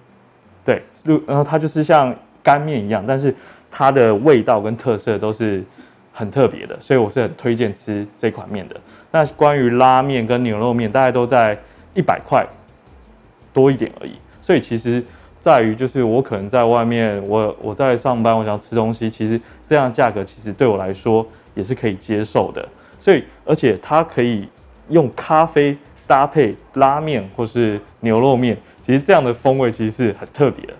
[0.65, 0.81] 对，
[1.27, 3.33] 然后它就是像干面一样，但是
[3.69, 5.63] 它的味道跟特色都是
[6.11, 8.75] 很特别的，所以我是很推荐吃这款面的。
[9.11, 11.57] 那关于拉面跟牛肉面，大概都在
[11.93, 12.45] 一百块
[13.53, 14.13] 多一点而已。
[14.41, 15.03] 所以其实
[15.39, 22.67] 在于，就是我可能在外面，我我在上班，我想吃东西，其实这样价格其实对我来说也是可以接受的。
[22.99, 24.47] 所以而且它可以
[24.89, 30.73] 用咖啡搭配拉面或是牛肉面，其实这样的风味其实是很特别的。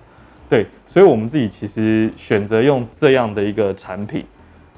[0.50, 4.24] 对，所以我们自己其实选择用这样的一个产品，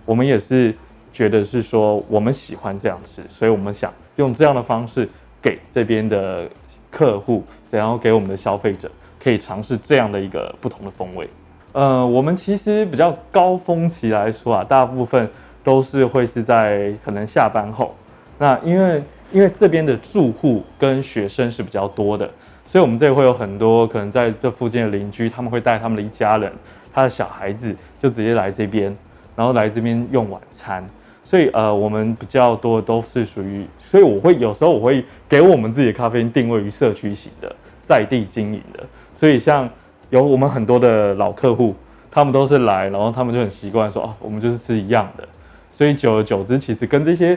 [0.05, 0.73] 我们也是。
[1.13, 5.09] 觉得是说我们喜欢这样吃，所以我们想用这样的方式
[5.41, 6.47] 给这边的
[6.91, 11.27] 客户，然后给我们的消费者可以尝试这样的一个不同的风味。
[11.71, 15.27] 呃，我们其实比较高峰期来说啊，大部分
[15.63, 17.95] 都是会是在可能下班后。
[18.37, 22.29] 那因为因为这边的住户跟学生是比较多的，
[22.77, 26.53] 所以我们这里会有很多可能在这附近的邻居，他们会带他们的一家人，
[26.93, 28.95] 他的小孩子就直接来这边，
[29.35, 30.87] 然后来这边用晚餐。
[31.23, 37.51] 所以呃，我们比较多都是属于，所以我会有时候我会给我们自己的咖啡店定位于社区型的，
[37.87, 38.83] 在地经营的。
[39.15, 39.67] 所以像
[40.11, 41.73] 有我们很多的老客户，
[42.11, 45.27] 他们都是来，然后他们就很习惯说哦，我们就是吃一样的。
[45.73, 47.35] 所以久而久之，其实跟这些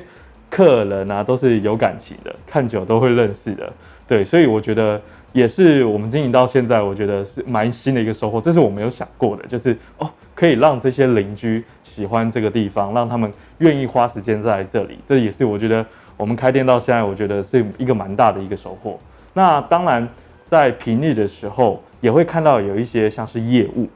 [0.50, 3.72] 客人啊都是有感情的，看久都会认识的。
[4.06, 5.00] 对，所以我觉得
[5.32, 8.40] 也是我们经营到现在，我觉得是蛮新的一个收获。
[8.40, 10.10] 这是我没有想过的，就是哦。
[10.32, 15.84] 可以让这些邻居喜欢这个地方，让他们愿意花时间在这里，这也是我觉得
[16.16, 18.98] 我们开店到现在，我觉得是一个蛮大的一个收获。
[19.34, 20.08] 那当然，
[20.46, 23.86] 在平日的时候也会看到有一些像是业务，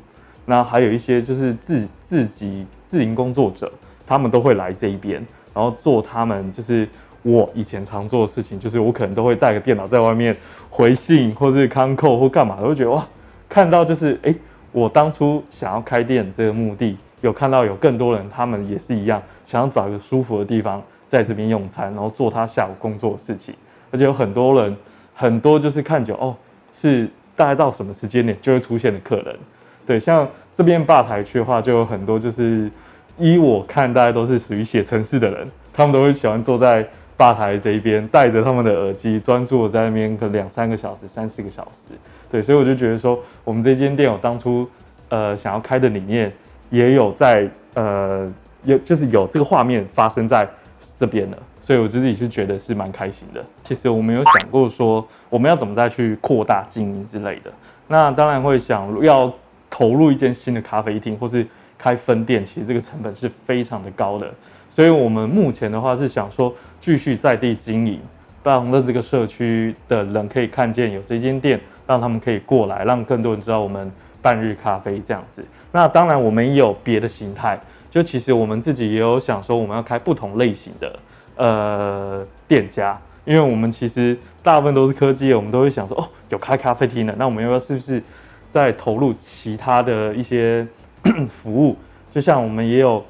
[0.44, 3.72] 那还有一些就是自自己自营工作者，
[4.06, 6.86] 他们都会来这一边，然后做他们就是
[7.22, 10.36] 我以前常做的事情，就是我可能都会带个电脑在外面
[10.74, 13.06] 回信，或是看扣或干嘛，都会觉得哇，
[13.48, 14.34] 看到就是哎。
[14.72, 23.54] 我当初想要开店这个目的，有看到有更多人，他们也是一样，想要找一个舒服的地方，在这边用餐，然后做他下午工作的事情。
[23.92, 24.76] 而且有很多人，
[25.14, 26.34] 很多就是看久哦，
[26.76, 29.36] 是大概到什么时间点就会出现的客人。
[29.86, 32.68] 对，像这边吧台区的话，就有很多就是
[33.16, 36.84] 依我看，大家都是属于写程式的人，他们都会喜欢坐在
[37.16, 41.94] 吧台这一边，戴着他们的耳机，专注在那边，可能两三个小时、三四个小时。
[42.30, 44.68] 对，所以我就觉得说，我们这间店，我当初
[45.08, 46.32] 呃想要开的理念，
[46.70, 48.32] 也有在呃
[48.64, 50.48] 有就是有这个画面发生在
[50.96, 53.44] 这边了，所以我自己是觉得是蛮开心的。
[53.62, 57.52] 其实我们有想过说，我们要怎么再去扩大经营之类的。
[57.86, 59.32] 那当然会想要
[59.70, 61.46] 投入一间新的咖啡厅，或是
[61.78, 64.32] 开分店，其实这个成本是非常的高的。
[64.68, 66.52] 所以我们目前的话是想说，
[66.84, 67.98] 继续在地经营，
[68.42, 71.58] 让这个社区的人可以看见有这间店。
[71.86, 73.92] 让他们可以过来，让更多人知道我们
[74.22, 75.44] 半日咖啡这样子。
[75.70, 77.60] 那当然，我们也有别的形态。
[77.90, 80.98] 就其实我们自己也有想说，我们要开不同类型的
[81.36, 88.02] 呃店家，因为我们其实大部分都是科技，我们都会想说，哦，有开咖啡厅的，那我们要不要是不是
[88.50, 90.66] 再投入其他的一些
[91.42, 91.76] 服务？
[92.10, 93.04] 就像我们也有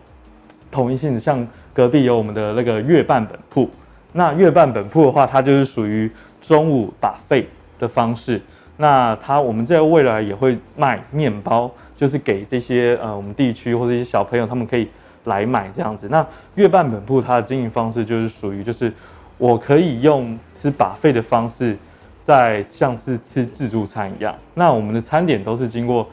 [0.69, 3.69] 同一性，像隔壁有我们的那个月半本铺。
[4.13, 6.11] 那月半本铺的话，它就是属于
[6.41, 7.47] 中午把费
[7.79, 8.41] 的方式。
[8.77, 14.89] 那它，我们在未来也会卖面包，就是给这些呃我们地区或者一些小朋友，他们可以
[15.25, 16.09] 来买这样子。
[16.09, 18.93] 那月半本铺它的经营方式就是属于，就是
[19.37, 21.77] 我可以用吃把费的方式，
[22.23, 24.35] 在像是吃自助餐一样。
[24.55, 26.09] 那我们的餐点都是经过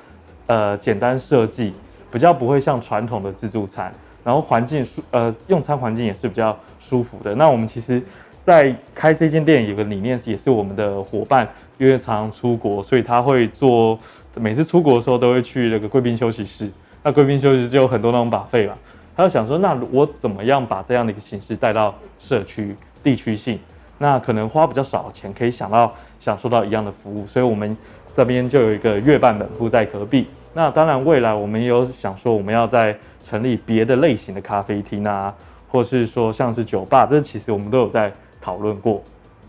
[0.47, 1.74] 呃简单设计，
[2.12, 3.91] 比较不会像传统的自助餐，
[4.23, 7.34] 然后环境舒呃用餐环境也是比较舒服的。
[7.36, 8.01] 那我们其实，
[8.41, 13.97] 在开这间店有个理念，也是我们的伙伴因为常常出国，所以他会做
[14.36, 16.69] 每次出国的时候都会去那个贵宾休息室。
[17.03, 18.75] 那贵宾休息室就有很多那种 buffet 嘛，
[19.15, 23.57] 他就想说，那我怎么样把这样的一个形式带到社区地区性？
[23.97, 27.75] 那可能花比较少的钱，可以想到享受到一样的服务，所以我们
[28.15, 30.27] 这边就有一个月半本铺在隔壁。
[30.53, 35.33] 那当然，未来我们也有想说，我们要在成立别的类型的咖啡厅啊，
[35.69, 38.11] 或是说像是酒吧，这其实我们都有在
[38.41, 39.01] 讨论过。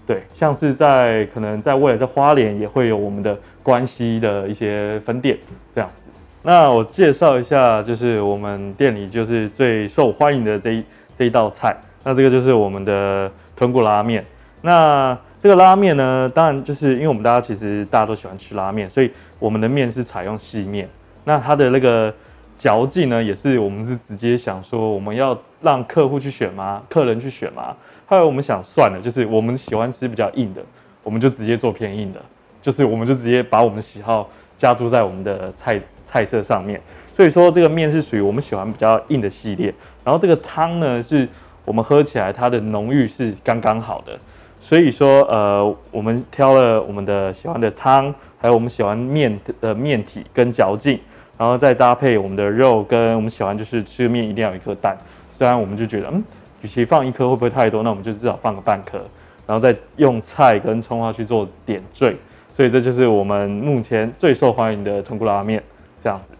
[0.06, 5.38] 对，像是在可能在未来在花莲也会有我们的关西的一些分店
[5.74, 6.10] 这样子。
[6.42, 10.84] 那我介绍一下，就是我们店里就是最受欢迎的这一
[11.16, 14.24] 这一道菜，那这个就是我们的豚骨拉面。
[14.60, 19.10] 那这个拉面呢，当然就是因为我们大家其实大家都喜欢吃拉面，所以
[19.42, 20.88] 我们的面是采用细面。
[21.24, 22.14] 那它的那个
[22.57, 26.81] 嚼劲呢，也是我们是直接想说，我们要让客户去选吗？
[26.88, 27.74] 客人去选吗？
[28.07, 30.62] 后来我们想算了，就是我们喜欢吃比较硬的，
[31.02, 32.20] 我们就直接做偏硬的，
[32.61, 36.81] 就是我们就直接把我们的喜好加注在我们的菜菜色上面。
[37.12, 39.74] 所以说这个面是属于我们喜欢比较硬的系列。
[40.05, 41.28] 然后这个汤呢，是
[41.64, 44.16] 我们喝起来它的浓郁是刚刚好的。
[44.61, 50.98] 所以说，呃，我们挑了我们的喜欢的汤，还有我们喜欢面的面体跟嚼劲，
[51.38, 54.98] 然后再搭配我们的肉，跟我们喜欢就是吃面一定要有一颗蛋。
[55.31, 56.24] 虽然我们就觉得，嗯，
[56.62, 58.98] 与其放一颗会不会太多，那我们就至少放个半颗，
[59.46, 62.16] 然后再用菜跟葱花去做点缀。
[62.52, 65.62] 所以这就是我们目前最受欢迎的豚骨拉面
[66.02, 66.35] 这样子。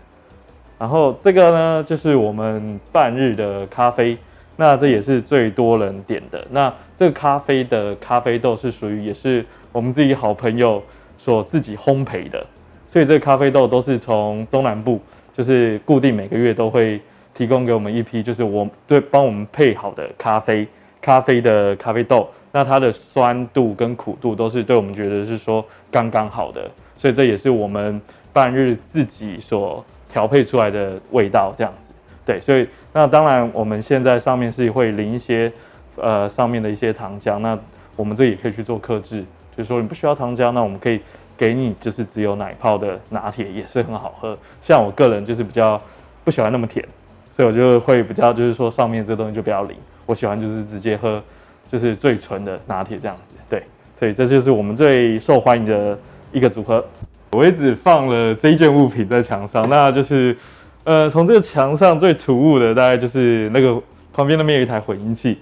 [0.79, 4.19] 然后这个呢，就是我们半日的咖啡。
[4.55, 6.47] 那这也是最多人点的。
[6.51, 10.81] 那这个咖啡的咖啡豆是属于也是我们自己好朋友
[11.23, 12.45] 所自己烘焙的，
[12.89, 15.01] 所以这个咖啡豆都是从东南部，
[15.33, 17.01] 就是固定每个月都会
[17.33, 20.67] 提供给我们一批，就是我对帮我们配好的咖啡，
[21.01, 22.29] 咖啡的咖啡豆。
[22.51, 31.95] 那它的酸度跟苦度都是对我们觉得是说刚刚好的，所以这也是我们半日自己所调配出来的味道这样子。
[32.27, 35.53] 对，所以那当然，我们现在上面是会淋一些，
[35.97, 37.39] 呃，上面的一些糖浆。
[37.39, 37.57] 那
[37.95, 39.25] 我们这也可以去做克制，
[39.57, 41.01] 就是说你不需要糖浆，那我们可以
[41.37, 44.37] 给你就是只有奶泡的拿铁，也是很好喝。
[44.61, 45.81] 像我个人就是比较
[46.25, 46.85] 不喜欢那么甜，
[47.31, 51.23] 所以我就会比较就是说上面这东西就不要淋，我喜欢就是直接喝，
[51.71, 53.35] 就是最纯的拿铁这样子。
[53.49, 53.63] 对，
[53.99, 55.99] 所以这就是我们最受欢迎的
[56.33, 56.85] 一个组合。
[57.33, 60.37] 我也只放了这一件物品在墙上，那就是。
[60.85, 63.81] 呃，从这个墙上最突兀的，大概就是那个
[64.13, 65.39] 旁边那边有一台混音器。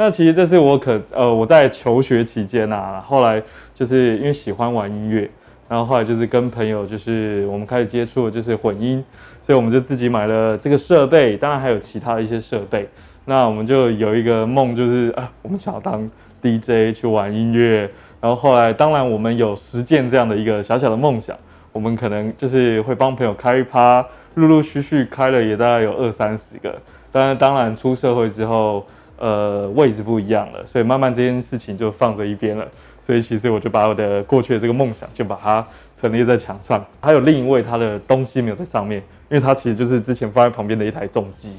[0.00, 3.42] 那其实这是我可呃我在求学期间啊，后来
[3.74, 5.28] 就是因为喜欢玩音乐，
[5.68, 9.04] 然后后来就是跟朋友就是我们开始接触就是混音，
[9.42, 12.88] 所以我们就自己买了这个设备，当然还有其他的一些设备。
[13.24, 16.08] 那我们就有一个梦，就是啊，我们想要当
[16.40, 17.90] DJ 去玩音乐。
[18.20, 21.36] 然后后来当然我们有实践这样的一个小小的梦想，
[21.72, 24.06] 我们可能就是会帮朋友开一趴。
[24.36, 26.80] 陆陆续续开了也大概有二三十个，
[27.10, 28.86] 当然当然出社会之后，
[29.18, 32.66] 呃，位置不一样了，所以慢慢这件事情就放在一边了。
[33.02, 35.66] 所以其实我就把我的过去的这个梦想就把它
[35.98, 36.84] 陈列在墙上。
[37.00, 41.56] 还有另一位他的东西没有在上面，因为他其实就是之前放在旁边的一台重机，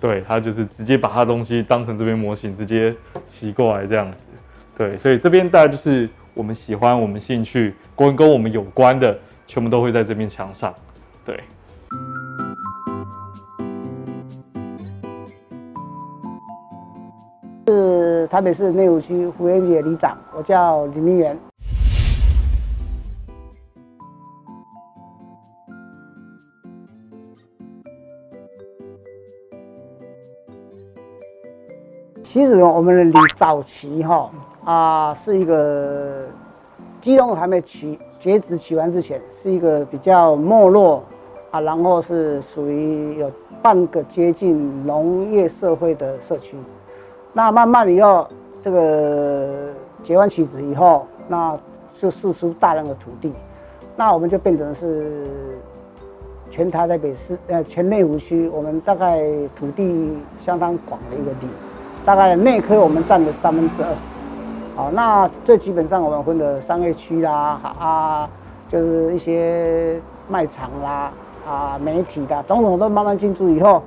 [0.00, 2.94] 对，他就是直接把他的东西当成这边模型直接
[3.26, 4.18] 骑过来这样子。
[4.76, 10.74] 对，所以这边大概就是我们喜欢、我们兴趣跟跟我们有关的，全部都会在这边墙上。
[11.24, 11.38] 对。
[17.68, 21.38] 是台北市内湖区福源街里长，我叫李明元。
[32.22, 34.30] 其实我们的里早期哈
[34.64, 36.26] 啊，是一个
[37.00, 41.04] 基隆还没起绝子起完之前，是一个比较没落
[41.52, 46.56] 啊，然后是属于有半个接近农业社会的社区。
[47.34, 48.28] 那慢慢以后，
[48.62, 49.70] 这个
[50.02, 51.58] 结完棋子以后，那
[51.94, 53.32] 就释出大量的土地，
[53.96, 55.24] 那我们就变成是
[56.50, 59.22] 全台台北市呃全内湖区，我们大概
[59.56, 61.46] 土地相当广的一个地，
[62.04, 63.88] 大概内科我们占了三分之二。
[64.76, 68.28] 好，那最基本上我们分的商业区啦，啊，
[68.68, 71.12] 就是一些卖场啦，
[71.48, 73.82] 啊，媒体的，种种都慢慢进驻以后。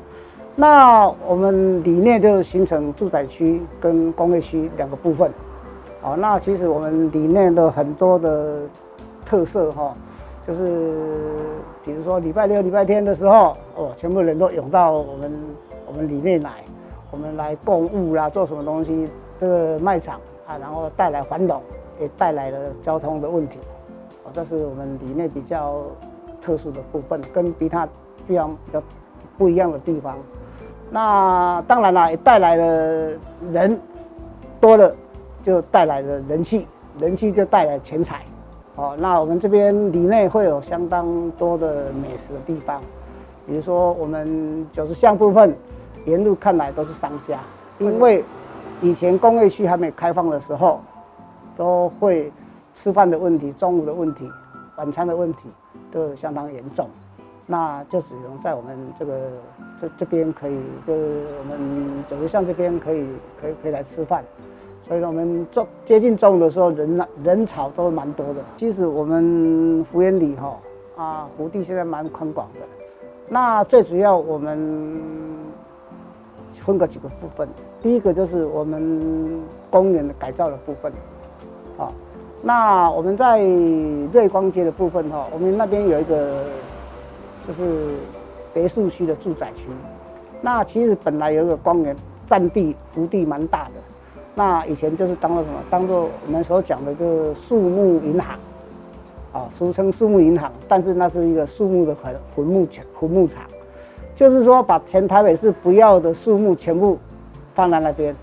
[0.57, 5.29] 那我们里面就形成住宅区跟工业区两个部分，
[6.01, 8.61] 哦，那其实我们里面的很多的
[9.25, 9.93] 特色哈，
[10.47, 10.97] 就是
[11.83, 15.33] 比如说礼拜六、礼拜天的时候，哦，全部人都涌到我们
[15.87, 16.63] 我们里面来，
[17.11, 21.61] 我们来购物啦，做什么东西，这个卖场啊，然后带来繁荣，
[21.99, 23.59] 也带来了交通的问题，
[24.23, 25.81] 哦，这是我们里面比较
[26.41, 27.85] 特殊的部分，跟其他
[28.25, 28.81] 地方比较
[29.37, 30.17] 不一样的地方。
[30.91, 33.11] 那当然啦，也带来了
[33.51, 33.79] 人
[34.61, 34.95] 多了，
[35.43, 36.67] 就带来了人气，
[36.99, 38.23] 人气就带来钱财。
[38.75, 42.79] 哦，那我们这边里内会有相当多的美食的地方，
[43.47, 45.55] 比如说我们九十巷部分，
[46.05, 47.39] 沿路看来都是商家，
[47.79, 48.23] 因为
[48.81, 50.81] 以前工业区还没开放的时候，
[51.55, 52.31] 都会
[52.73, 54.29] 吃饭的问题、中午的问题、
[54.75, 55.49] 晚餐的问题
[55.91, 56.89] 都相当严重。
[57.47, 59.13] 那就只能在我们这个
[59.79, 63.05] 这这边可以，就是我们九十巷这边可以
[63.39, 64.23] 可以可以来吃饭，
[64.87, 68.41] 所以呢，我们中接近中午的时候人人潮都蛮多的。
[68.57, 70.57] 其实我们福园里哈
[70.97, 72.61] 啊湖地现在蛮宽广的，
[73.29, 74.57] 那最主要我们
[76.51, 77.47] 分个几个部分，
[77.79, 79.39] 第一个就是我们
[79.69, 80.91] 公园的改造的部分，
[81.77, 81.93] 啊，
[82.41, 83.39] 那我们在
[84.11, 86.43] 瑞光街的部分哈，我们那边有一个。
[87.47, 87.95] 就是
[88.53, 89.63] 别墅区的住宅区，
[90.41, 93.71] 那其实本来有一个公园，占地幅地蛮大的。
[94.33, 95.55] 那以前就是当做什么？
[95.69, 98.37] 当做我们所讲的，就是树木银行，
[99.31, 100.51] 啊，俗称树木银行。
[100.67, 103.43] 但是那是一个树木的坟坟墓场，坟墓场，
[104.15, 106.97] 就是说把全台北市不要的树木全部
[107.53, 108.15] 放在那边，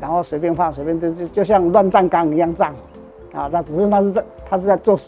[0.00, 2.74] 然后随便放，随便就就就像乱葬岗一样葬，
[3.32, 4.98] 啊，那只是那是在他是在做，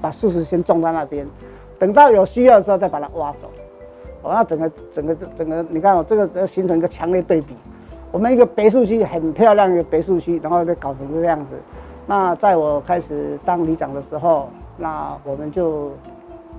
[0.00, 1.26] 把树石先种在那边。
[1.78, 3.48] 等到有需要的时候再把它挖走，
[4.22, 7.54] 哦，那整个整个整个，你看哦，这个形成一个强烈对比。
[8.12, 11.54] 我们一个别墅区很漂亮一个别墅区，然后被搞成这样子。
[12.06, 15.90] 那在我开始当里长的时候，那我们就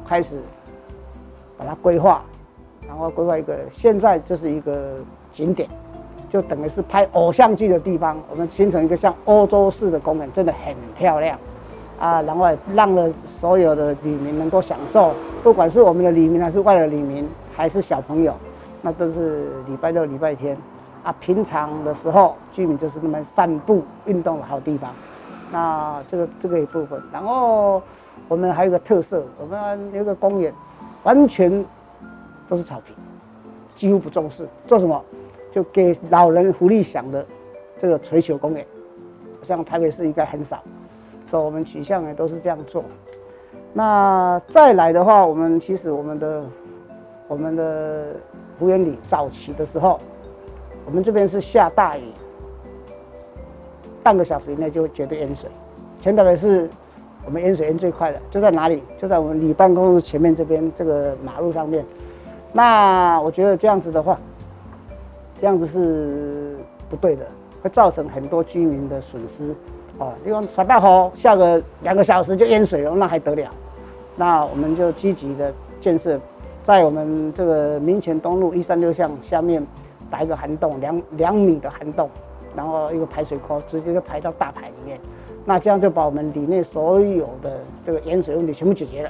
[0.06, 0.38] 开始
[1.58, 2.22] 把它规划，
[2.86, 4.98] 然后规划一个现在就是一个
[5.32, 5.68] 景点，
[6.30, 8.18] 就等于是拍偶像剧的地方。
[8.30, 11.40] 我们形成一个像欧洲式的公园，真的很漂亮。
[12.00, 12.46] 啊，然后
[12.76, 18.34] 让了所有的里民能够享受，不管是我们的里民还是外来的里民，还是小朋友，
[18.82, 20.56] 那都是礼拜六、礼拜天
[21.04, 21.14] 啊。
[21.20, 24.92] 平常的时候，居民就是那么散步运动的好地方。
[25.52, 27.82] 那这个这个一部分，然后
[28.28, 30.54] 我们还有个特色，我们有个公园，
[31.04, 31.66] 完全
[32.48, 32.94] 都是草坪，
[33.74, 35.04] 几乎不重视做什么，
[35.52, 37.26] 就给老人福利享的
[37.80, 38.64] 这个槌球公园，
[39.42, 40.62] 像台北市应该很少。
[41.30, 42.84] 所以我们取向也都是这样做。
[43.74, 46.44] 那再来的话，我们其实我们的
[47.28, 48.16] 我们的
[48.58, 50.00] 福园里早期的时候，
[50.86, 52.12] 我们这边是下大雨，
[54.02, 55.50] 半个小时以内就会绝对淹水。
[56.00, 56.68] 前台北是
[57.26, 58.82] 我们淹水淹最快的，就在哪里？
[58.98, 61.86] 就在我们里办公室前面这边这个马路上面。
[62.54, 64.18] 那我觉得这样子的话，
[65.38, 66.56] 这样子是
[66.90, 67.28] 不对的，
[67.62, 69.54] 会造成很多居民的损失。
[70.00, 73.50] 哦，因为沙大河下个两个小时就淹水了，那还得了？
[74.16, 76.20] 那我们就积极的建设，
[76.64, 79.66] 在我们这个民权东路一三六巷下面
[80.10, 82.10] 打一个涵洞，两两米的涵洞，
[82.56, 85.00] 然后一个排水沟，直接就排到大排里面。
[85.46, 89.10] 那这样就把我们里面所有的这个淹水问题全部解决了。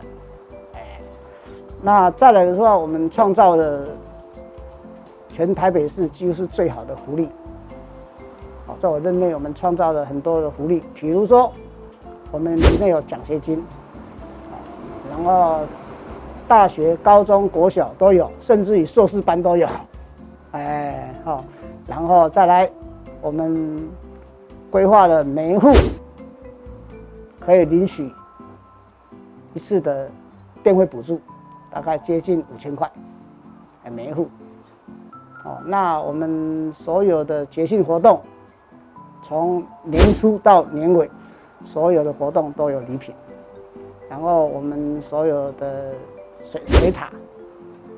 [1.81, 3.83] 那再来的话，我们创造了
[5.29, 7.29] 全台北市几乎是最好的福利。
[8.80, 11.51] 在我任内，我们创造了很多的福利，比如说，
[12.32, 13.63] 我们里面有奖学金，
[15.09, 15.61] 然后
[16.47, 19.68] 大学、高中、国小都有，甚至于硕士班都有，
[20.51, 21.43] 哎，好，
[21.88, 22.70] 然后再来，
[23.22, 23.76] 我们
[24.70, 25.72] 规划了每一户
[27.39, 28.11] 可以领取
[29.53, 30.09] 一次的
[30.61, 31.20] 电费补助，
[31.72, 32.91] 大概接近五千块，
[33.91, 34.28] 每一户，
[35.43, 38.22] 哦，那我们所有的节庆活动。
[39.22, 41.09] 从年初到年尾，
[41.65, 43.13] 所有的活动都有礼品，
[44.09, 45.91] 然后我们所有的
[46.41, 47.09] 水水塔，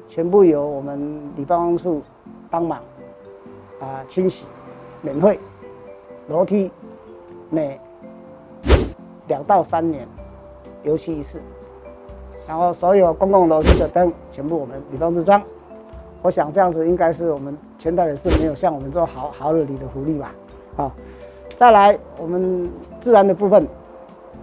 [0.08, 2.02] 全部由我们礼办公处
[2.50, 2.80] 帮忙
[3.80, 4.46] 啊清洗，
[5.02, 5.40] 免费，
[6.30, 6.72] 楼梯
[7.50, 7.80] 每
[9.28, 10.08] 两到三年
[10.82, 11.40] 油漆一次，
[12.48, 15.40] 然后所有公共楼梯的灯全部我们礼办处装，
[16.24, 20.34] 我想这样子应该是我们全台也是没有像我们做好好的里的福利吧，
[20.76, 20.92] 好。
[21.60, 23.68] 再来，我们自然的部分，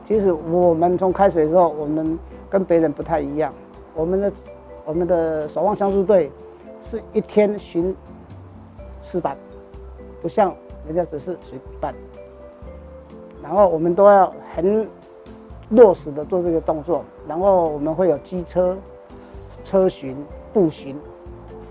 [0.04, 2.18] 其实我们从开始的时候，我们
[2.50, 3.50] 跟别人不太一样。
[3.94, 4.32] 我们的
[4.84, 6.30] 我们的守望相助队
[6.82, 7.96] 是一天巡
[9.00, 9.34] 四班，
[10.20, 10.54] 不像
[10.86, 11.94] 人家只是巡班。
[13.42, 14.86] 然后我们都要很
[15.70, 17.02] 落实的做这个动作。
[17.26, 18.76] 然后我们会有机车
[19.64, 20.14] 车巡、
[20.52, 20.94] 步巡，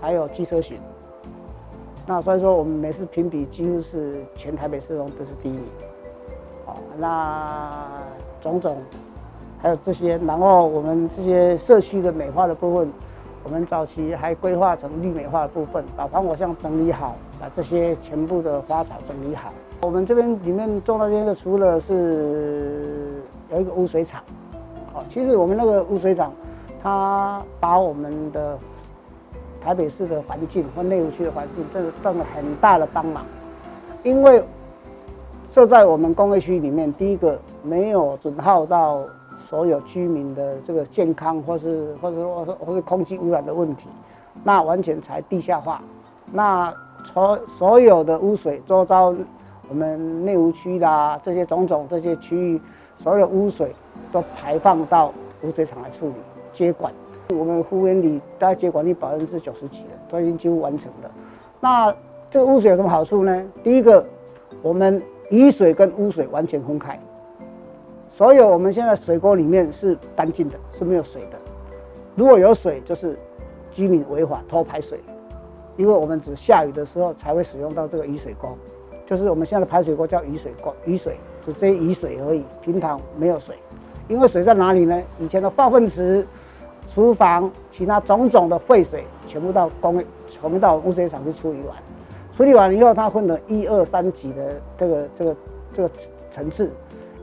[0.00, 0.76] 还有机车巡。
[2.06, 5.64] 那所以说，我们每次评比几乎是全台北市中都是第一名。
[6.66, 7.88] 哦，那
[8.40, 8.76] 种种
[9.58, 12.88] 还有这些，然后我们这些社区的美化的部分，
[13.42, 19.52] 我们早期还规划成绿美化的部分，把防火巷整理好，把这些全部的花草整理好。
[19.82, 24.22] 我们这边里面种到这个，除了是有一个污水厂，
[24.94, 26.32] 哦，其实我们那个污水厂，
[26.80, 28.58] 它把我们的
[29.66, 33.26] 台北市的环境和内湖区的环境，这个占了很大的帮忙。
[34.04, 34.40] 因为
[35.50, 39.02] 设在我们工业区里面，第一个没有损耗到
[39.44, 43.88] 所有居民的这个健康，或是或者说或是空气污染的问题，
[44.44, 45.82] 那完全才地下化。
[46.30, 49.12] 那所所有的污水周遭。
[49.68, 52.60] 我们内湖区的这些种种这些区域，
[52.94, 53.74] 所有的污水
[54.12, 55.12] 都排放到
[55.42, 56.14] 污水厂来处理
[56.52, 56.92] 接管。
[57.28, 61.10] 我们湖园里大概接管率百分之九十几了，都已经几乎完成了。
[61.60, 61.94] 那
[62.30, 63.44] 这个污水有什么好处呢？
[63.62, 64.06] 第一个，
[64.62, 66.98] 我们雨水跟污水完全分开，
[68.10, 71.38] 所有我们现在水沟里面是干净的，是没有水的。
[72.14, 73.18] 如果有水，就是
[73.72, 75.00] 居民违法偷排水，
[75.76, 78.56] 因为我们只下雨的时候才会使用到这个雨水沟。
[79.04, 83.56] 就是我们现在的排水沟叫雨水沟，雨水就这些雨水而已，平常没有水。
[84.08, 85.02] 因为水在哪里呢？
[85.18, 86.26] 以前的化粪池、
[86.88, 91.76] 厨房、其他种种的废水，全部到工，全部到污水厂去处理完。
[92.32, 95.36] 处理完以后，它分了一二三级的这个这个
[95.72, 95.90] 这个
[96.30, 96.70] 层次，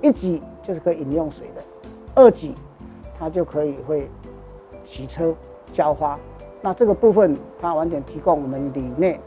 [0.02, 1.62] 一级就是可以饮用水的，
[2.16, 2.54] 二级
[3.18, 4.10] 它就可以会
[4.84, 5.34] 洗车、
[5.72, 6.20] 浇花。
[6.62, 9.20] 那这个部分它完全提供我们里内。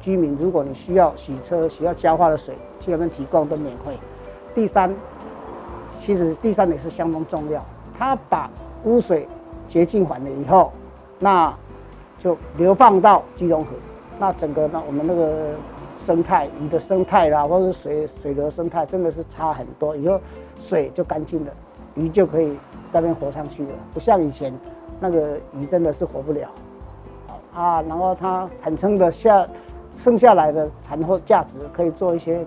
[0.00, 3.98] 居民，如果你需要洗车、需要浇花的水，去那边提供都免费。
[4.54, 4.90] 第三，
[6.00, 7.62] 其实第三也是相当重要，
[7.98, 8.50] 它把
[8.84, 9.28] 污水
[9.70, 10.72] 洁净完了以后，
[11.20, 11.54] 那
[12.18, 13.70] 就流放到基隆河，
[14.18, 15.52] 那整个呢，我们那个
[15.96, 19.94] 生态鱼的生态啦，或者水水流生态，真的是差很多。
[19.94, 20.20] 以后
[20.58, 21.52] 水就干净了，
[21.94, 22.50] 鱼就可以
[22.90, 24.52] 在那边活上去了，不像以前
[24.98, 26.48] 那个鱼真的是活不了。
[27.54, 29.46] 啊，然后它产生的下。
[29.96, 32.46] 剩下来的产后价值可以做一些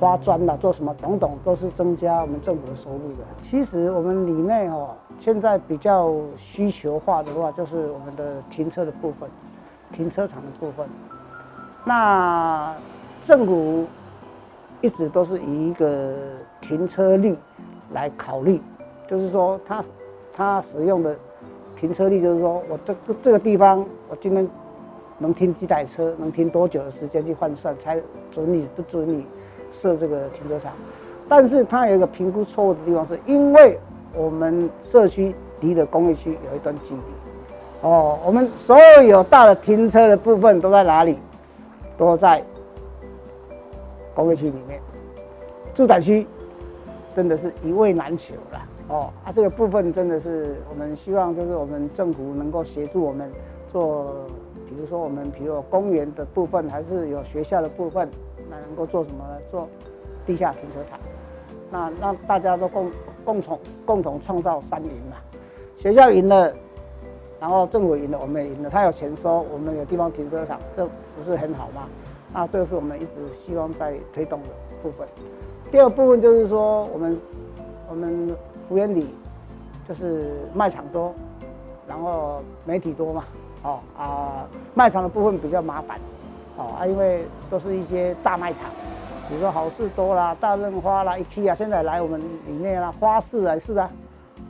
[0.00, 3.18] 花砖啦，做什么等等，都是增加我们政府的收入的。
[3.42, 4.88] 其实我们里内哦，
[5.18, 9.28] 现在比较需求化的话，就是我们的停车的部分，
[9.92, 10.86] 停车场的部分。
[11.84, 12.74] 那
[13.22, 13.86] 政府
[14.80, 16.14] 一直都是以一个
[16.60, 17.36] 停车率
[17.92, 18.60] 来考虑，
[19.08, 19.84] 就是说他
[20.32, 21.16] 他使用的
[21.76, 24.48] 停车率，就是说我这个这个地方我今天。
[25.16, 28.02] 能停几台车，能停多久的时间去换算，才
[28.32, 29.24] 准你不准你
[29.70, 30.72] 设这个停车场。
[31.28, 33.78] 但是它有一个评估错误的地方，是因为
[34.16, 37.00] 我们社区离的工业区有一段距离。
[37.82, 41.18] 哦，我们所有有大的停车的部分都在哪里？
[41.96, 42.42] 都在
[44.14, 44.80] 工业区里面。
[45.74, 46.26] 住宅区
[47.14, 48.62] 真的是一位难求了。
[48.88, 53.30] 哦，啊，这个部分真的是我们希望，就是我们政府能够协助我们
[53.70, 54.14] 做。
[54.66, 58.08] 比如说，我们比如公园的部分，还是有学校的部分，
[58.50, 59.38] 那能够做什么呢？
[59.50, 59.68] 做
[60.26, 60.98] 地下停车场，
[61.70, 62.90] 那让大家都共
[63.24, 65.16] 共同共同创造三赢嘛。
[65.76, 66.52] 学校赢了，
[67.40, 68.70] 然后政府赢了，我们也赢了。
[68.70, 71.88] 他有钱收，我们有地方停车场，这不是很好吗？
[72.32, 74.48] 那这个是我们一直希望在推动的
[74.82, 75.06] 部分。
[75.70, 77.20] 第二部分就是说，我们
[77.88, 78.28] 我们
[78.68, 79.14] 福园里
[79.86, 81.14] 就是卖场多，
[81.86, 83.24] 然后媒体多嘛。
[83.62, 85.98] 哦啊，卖场的部分比较麻烦，
[86.58, 88.64] 哦啊，因为都是一些大卖场，
[89.28, 93.90] 比如说好事多啦、大润发啦、IKEA，现在来我们里面啦，花市还是啊，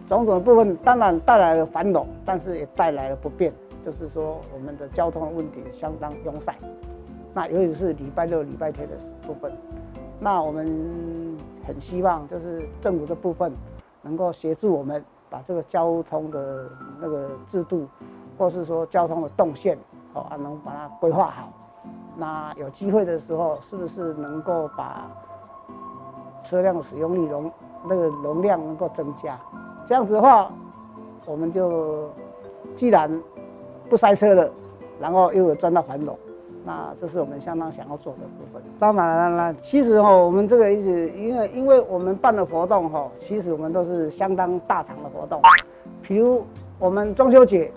[0.08, 3.52] 种种的部分当然带来了繁荣，但是也带来了不便，
[3.84, 6.54] 就是说我们的交通的问题相当拥塞。
[7.32, 8.94] 那尤其是礼拜六、礼拜天的
[9.26, 9.52] 部分，
[10.20, 10.66] 那我们
[11.66, 13.52] 很希望就是政府的部分
[14.02, 16.68] 能够协助我们把这个交通的
[17.00, 17.88] 那个制度。
[18.36, 19.78] 或是说交通的动线，
[20.12, 21.52] 哦啊，能把它规划好。
[22.16, 25.10] 那有机会的时候，是不是能够把
[26.44, 27.50] 车辆使用率容
[27.88, 29.38] 那个容量能够增加？
[29.84, 30.50] 这样子的话，
[31.26, 32.08] 我们就
[32.76, 33.10] 既然
[33.88, 34.50] 不塞车了，
[35.00, 36.16] 然后又有赚到繁荣，
[36.64, 38.62] 那这是我们相当想要做的部分。
[38.78, 45.40] 当然了，其实哈，我们这个一直因为因为我们办的活动哈，其实我们都是相当大场的活动，
[46.00, 46.44] 比如
[46.78, 47.72] 我们中秋节。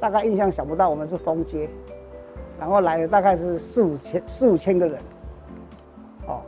[0.00, 1.70] 大概印象想不到，我们是封街，
[2.58, 4.98] 然后来了大概是四五千四五千个人，
[6.26, 6.40] 哦，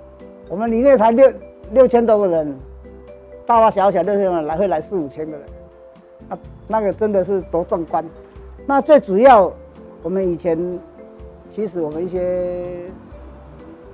[0.49, 1.33] 我们里面才六
[1.73, 2.57] 六千多个人，
[3.47, 5.43] 大大小小六千个人来回来四五千个人，
[6.29, 6.39] 那
[6.69, 8.05] 那个真的是多壮观。
[8.67, 9.53] 那最主要
[10.03, 10.79] 我们以前
[11.49, 12.65] 其实我们一些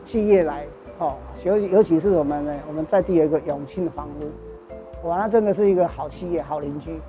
[0.05, 0.65] 企业来
[0.99, 7.01] 哦，尤尤其是我们呢，我们在地有一个永庆房屋，哇，那真的是一个好企业、好邻居。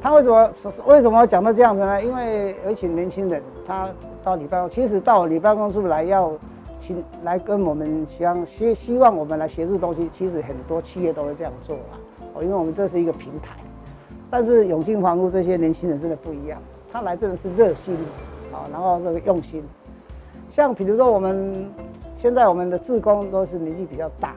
[0.00, 0.50] 他为什么
[0.86, 2.02] 为什么讲到这样子呢？
[2.02, 3.88] 因为有一群年轻人，他
[4.24, 6.32] 到你办公，其实到我办公室来要
[6.78, 11.82] 请来跟我们想希希望我们来协助东西，其实很多企业都会这样做啦。
[12.34, 13.56] 哦，因为我们这是一个平台，
[14.30, 16.60] 但是永庆房屋这些年轻人真的不一样，
[16.92, 17.94] 他来真的是热心，
[18.52, 19.62] 啊，然后这个用心。
[20.48, 21.70] 像比如说我们
[22.14, 24.36] 现在我们的志工都是年纪比较大，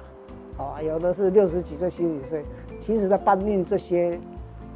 [0.57, 2.43] 啊，有的是六十几岁、七十几岁，
[2.79, 4.19] 其实在搬运这些。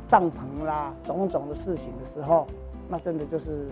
[0.08, 2.48] 帐篷啦，种种的事情的时候，
[2.88, 3.68] 那真的就是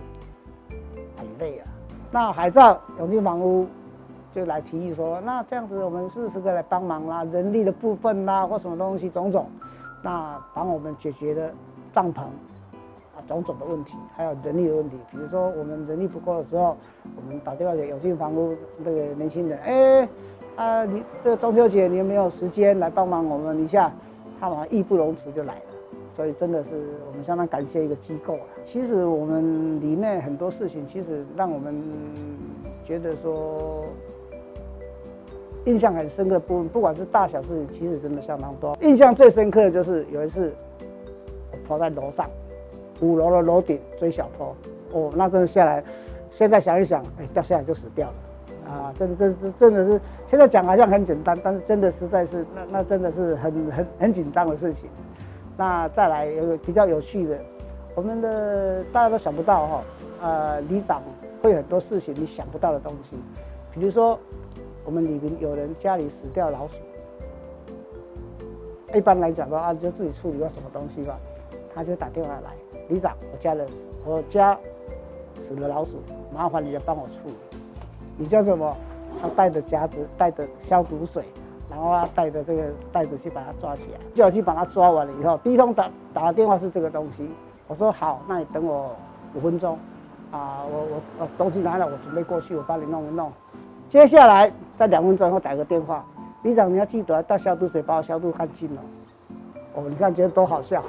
[1.38, 1.64] 累啊。
[2.10, 3.66] 那海照永庆房屋
[4.34, 7.24] 就来提议说，那这样子我们是不是可以来帮忙啦？
[7.24, 9.46] 人力的部分啦，或什么东西种种，
[10.02, 11.50] 那帮我们解决了
[11.92, 14.96] 帐篷啊种种的问题，还有人力的问题。
[15.10, 16.76] 比如说我们人力不够的时候，
[17.16, 20.08] 我们打电话给永庆房屋那个年轻人，哎，
[20.56, 23.92] 啊你这个中秋节你有没有时间来帮忙我们一下？
[24.40, 25.60] 他马上义不容辞就来了。
[26.18, 26.70] 所以真的是
[27.06, 28.40] 我们相当感谢一个机构啊。
[28.64, 31.80] 其实我们里面很多事情，其实让我们
[32.82, 33.84] 觉得说
[35.64, 38.76] 印象很深刻的部分，不管是大小事情，其实真的相当多。
[38.80, 40.52] 印象最深刻的就是有一次
[41.52, 42.28] 我跑在楼上，
[43.00, 44.56] 五楼的楼顶追小偷，
[44.90, 45.84] 哦，那真的下来，
[46.30, 48.92] 现在想一想，哎，掉下来就死掉了啊！
[48.98, 54.90] 真的，真是真的是，现在讲好像很简单，但是真的实在是那那真的是很很很紧张的事情。
[55.58, 57.36] 那再来有比较有趣的，
[57.96, 59.82] 我们的大家都想不到哈，
[60.22, 61.02] 呃，里长
[61.42, 63.16] 会很多事情你想不到的东西，
[63.72, 64.16] 比如说
[64.84, 66.76] 我们里面有人家里死掉老鼠，
[68.94, 71.18] 一般来讲的话就自己处理个什么东西吧，
[71.74, 72.54] 他就打电话来，
[72.88, 73.66] 里长，我家的
[74.04, 74.56] 我家
[75.34, 75.96] 死了老鼠，
[76.32, 77.58] 麻烦你来帮我处理，
[78.16, 78.76] 你叫什么？
[79.20, 81.24] 他带着夹子，带着消毒水。
[81.70, 87.28] 然后他带着这个袋子去把它抓起来，就要去把它抓完了以后，第一通打打的电话是这个东西。
[87.66, 88.96] 我说好，那你等我
[89.34, 89.78] 五分钟，
[90.30, 93.30] 啊，我我我东西拿了，我准备过去，我帮你弄一弄。
[93.88, 96.04] 接下来在两分钟后打个电话，
[96.42, 98.82] 里长你要记得带消毒水把我消毒干净了。
[99.74, 100.82] 哦，你看觉得多好笑，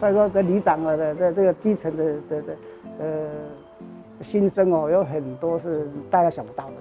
[0.00, 2.56] 所以说这里长啊的这这个基层的的的
[2.98, 3.06] 呃
[4.20, 6.72] 心声哦，有很多是大家想不到的。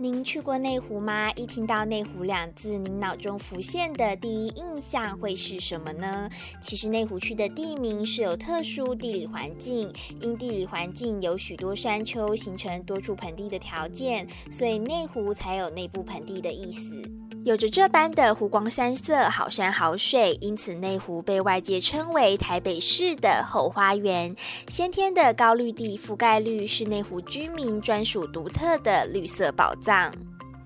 [0.00, 1.28] 您去过内湖吗？
[1.32, 6.30] 一听到内湖两字，您脑中浮现的第一印象会是什么呢？
[6.62, 17.02] 其实内湖区的地名是有特殊地理环境，因地理环境有许多山丘，形成多处盆地的条件，所以内湖才有内部盆地的意思。
[17.44, 24.34] 有着这般的湖光山色，好山好水，因此内湖被外界称为台北市的后花园。
[24.66, 30.12] 先天的高绿地覆盖率是内湖居民专属独特的绿色宝藏。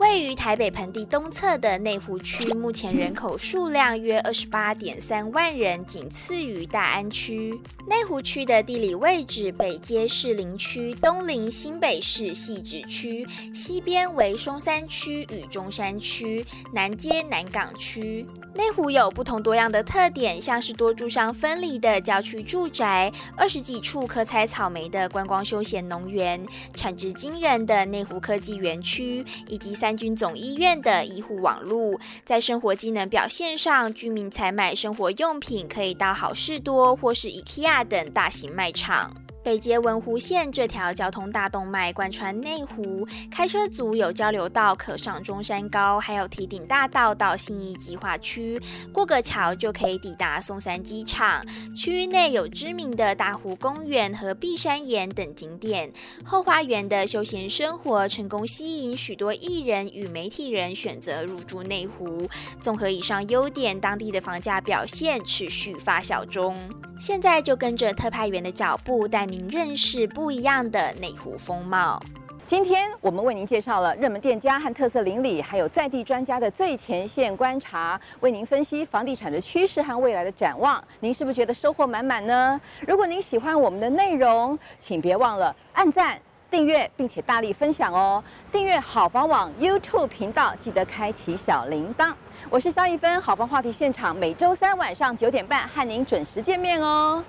[0.02, 7.56] 位于台北盆地东侧的内湖区，目前人口数量约二十八点三万人，仅次于大安区。
[7.88, 13.24] 内湖区的地理位置，北接士林区，东临新北市汐止区，
[13.54, 16.44] 西边为松山区与中山区，
[16.74, 18.26] 南接南港区。
[18.54, 26.44] 内湖有不同多样的特点，像是多住商分离的郊区住宅，二十几处可采草莓的观光休闲农园，
[26.74, 31.98] 产值惊人的内湖科技园区，以及三军总医院的医护网路。
[32.24, 39.14] 在生活机能表现上，居民采买生活用品可以到好事多或是 IKEA 等大型卖场。
[39.42, 48.60] 北捷文湖线这条交通大动脉贯穿内湖，开车族有交流道可上中山高，还有提顶大道到信义计划区，
[48.92, 51.44] 过个桥就可以抵达松山机场。
[51.76, 55.92] 区域内有知名的大湖公园和碧山岩等景点。
[56.24, 62.28] 后花园的休闲生活成功吸引许多艺人与媒体人选择入住内湖。
[62.60, 66.56] 综合以上优点，当地的房价表现持续发酵中。
[67.00, 71.98] 现在就跟着特派员的脚步，带您认识不一样的内湖风貌。
[72.46, 80.84] 今天我们为您介绍了热门店家和特色邻里，还有在地专家的最前线观察，为您分析房地产的趋势和未来的展望。
[81.00, 82.60] 您是不是觉得收获满满呢？
[82.86, 86.20] 如果您喜欢我们的内容，请别忘了按赞、
[86.50, 88.22] 订阅，并且大力分享哦。
[88.52, 92.12] 订阅好房网 YouTube 频道，记得开启小铃铛。
[92.50, 97.24] 我是肖一芬，好房话题现场每周三晚上九点半和您准时见面哦。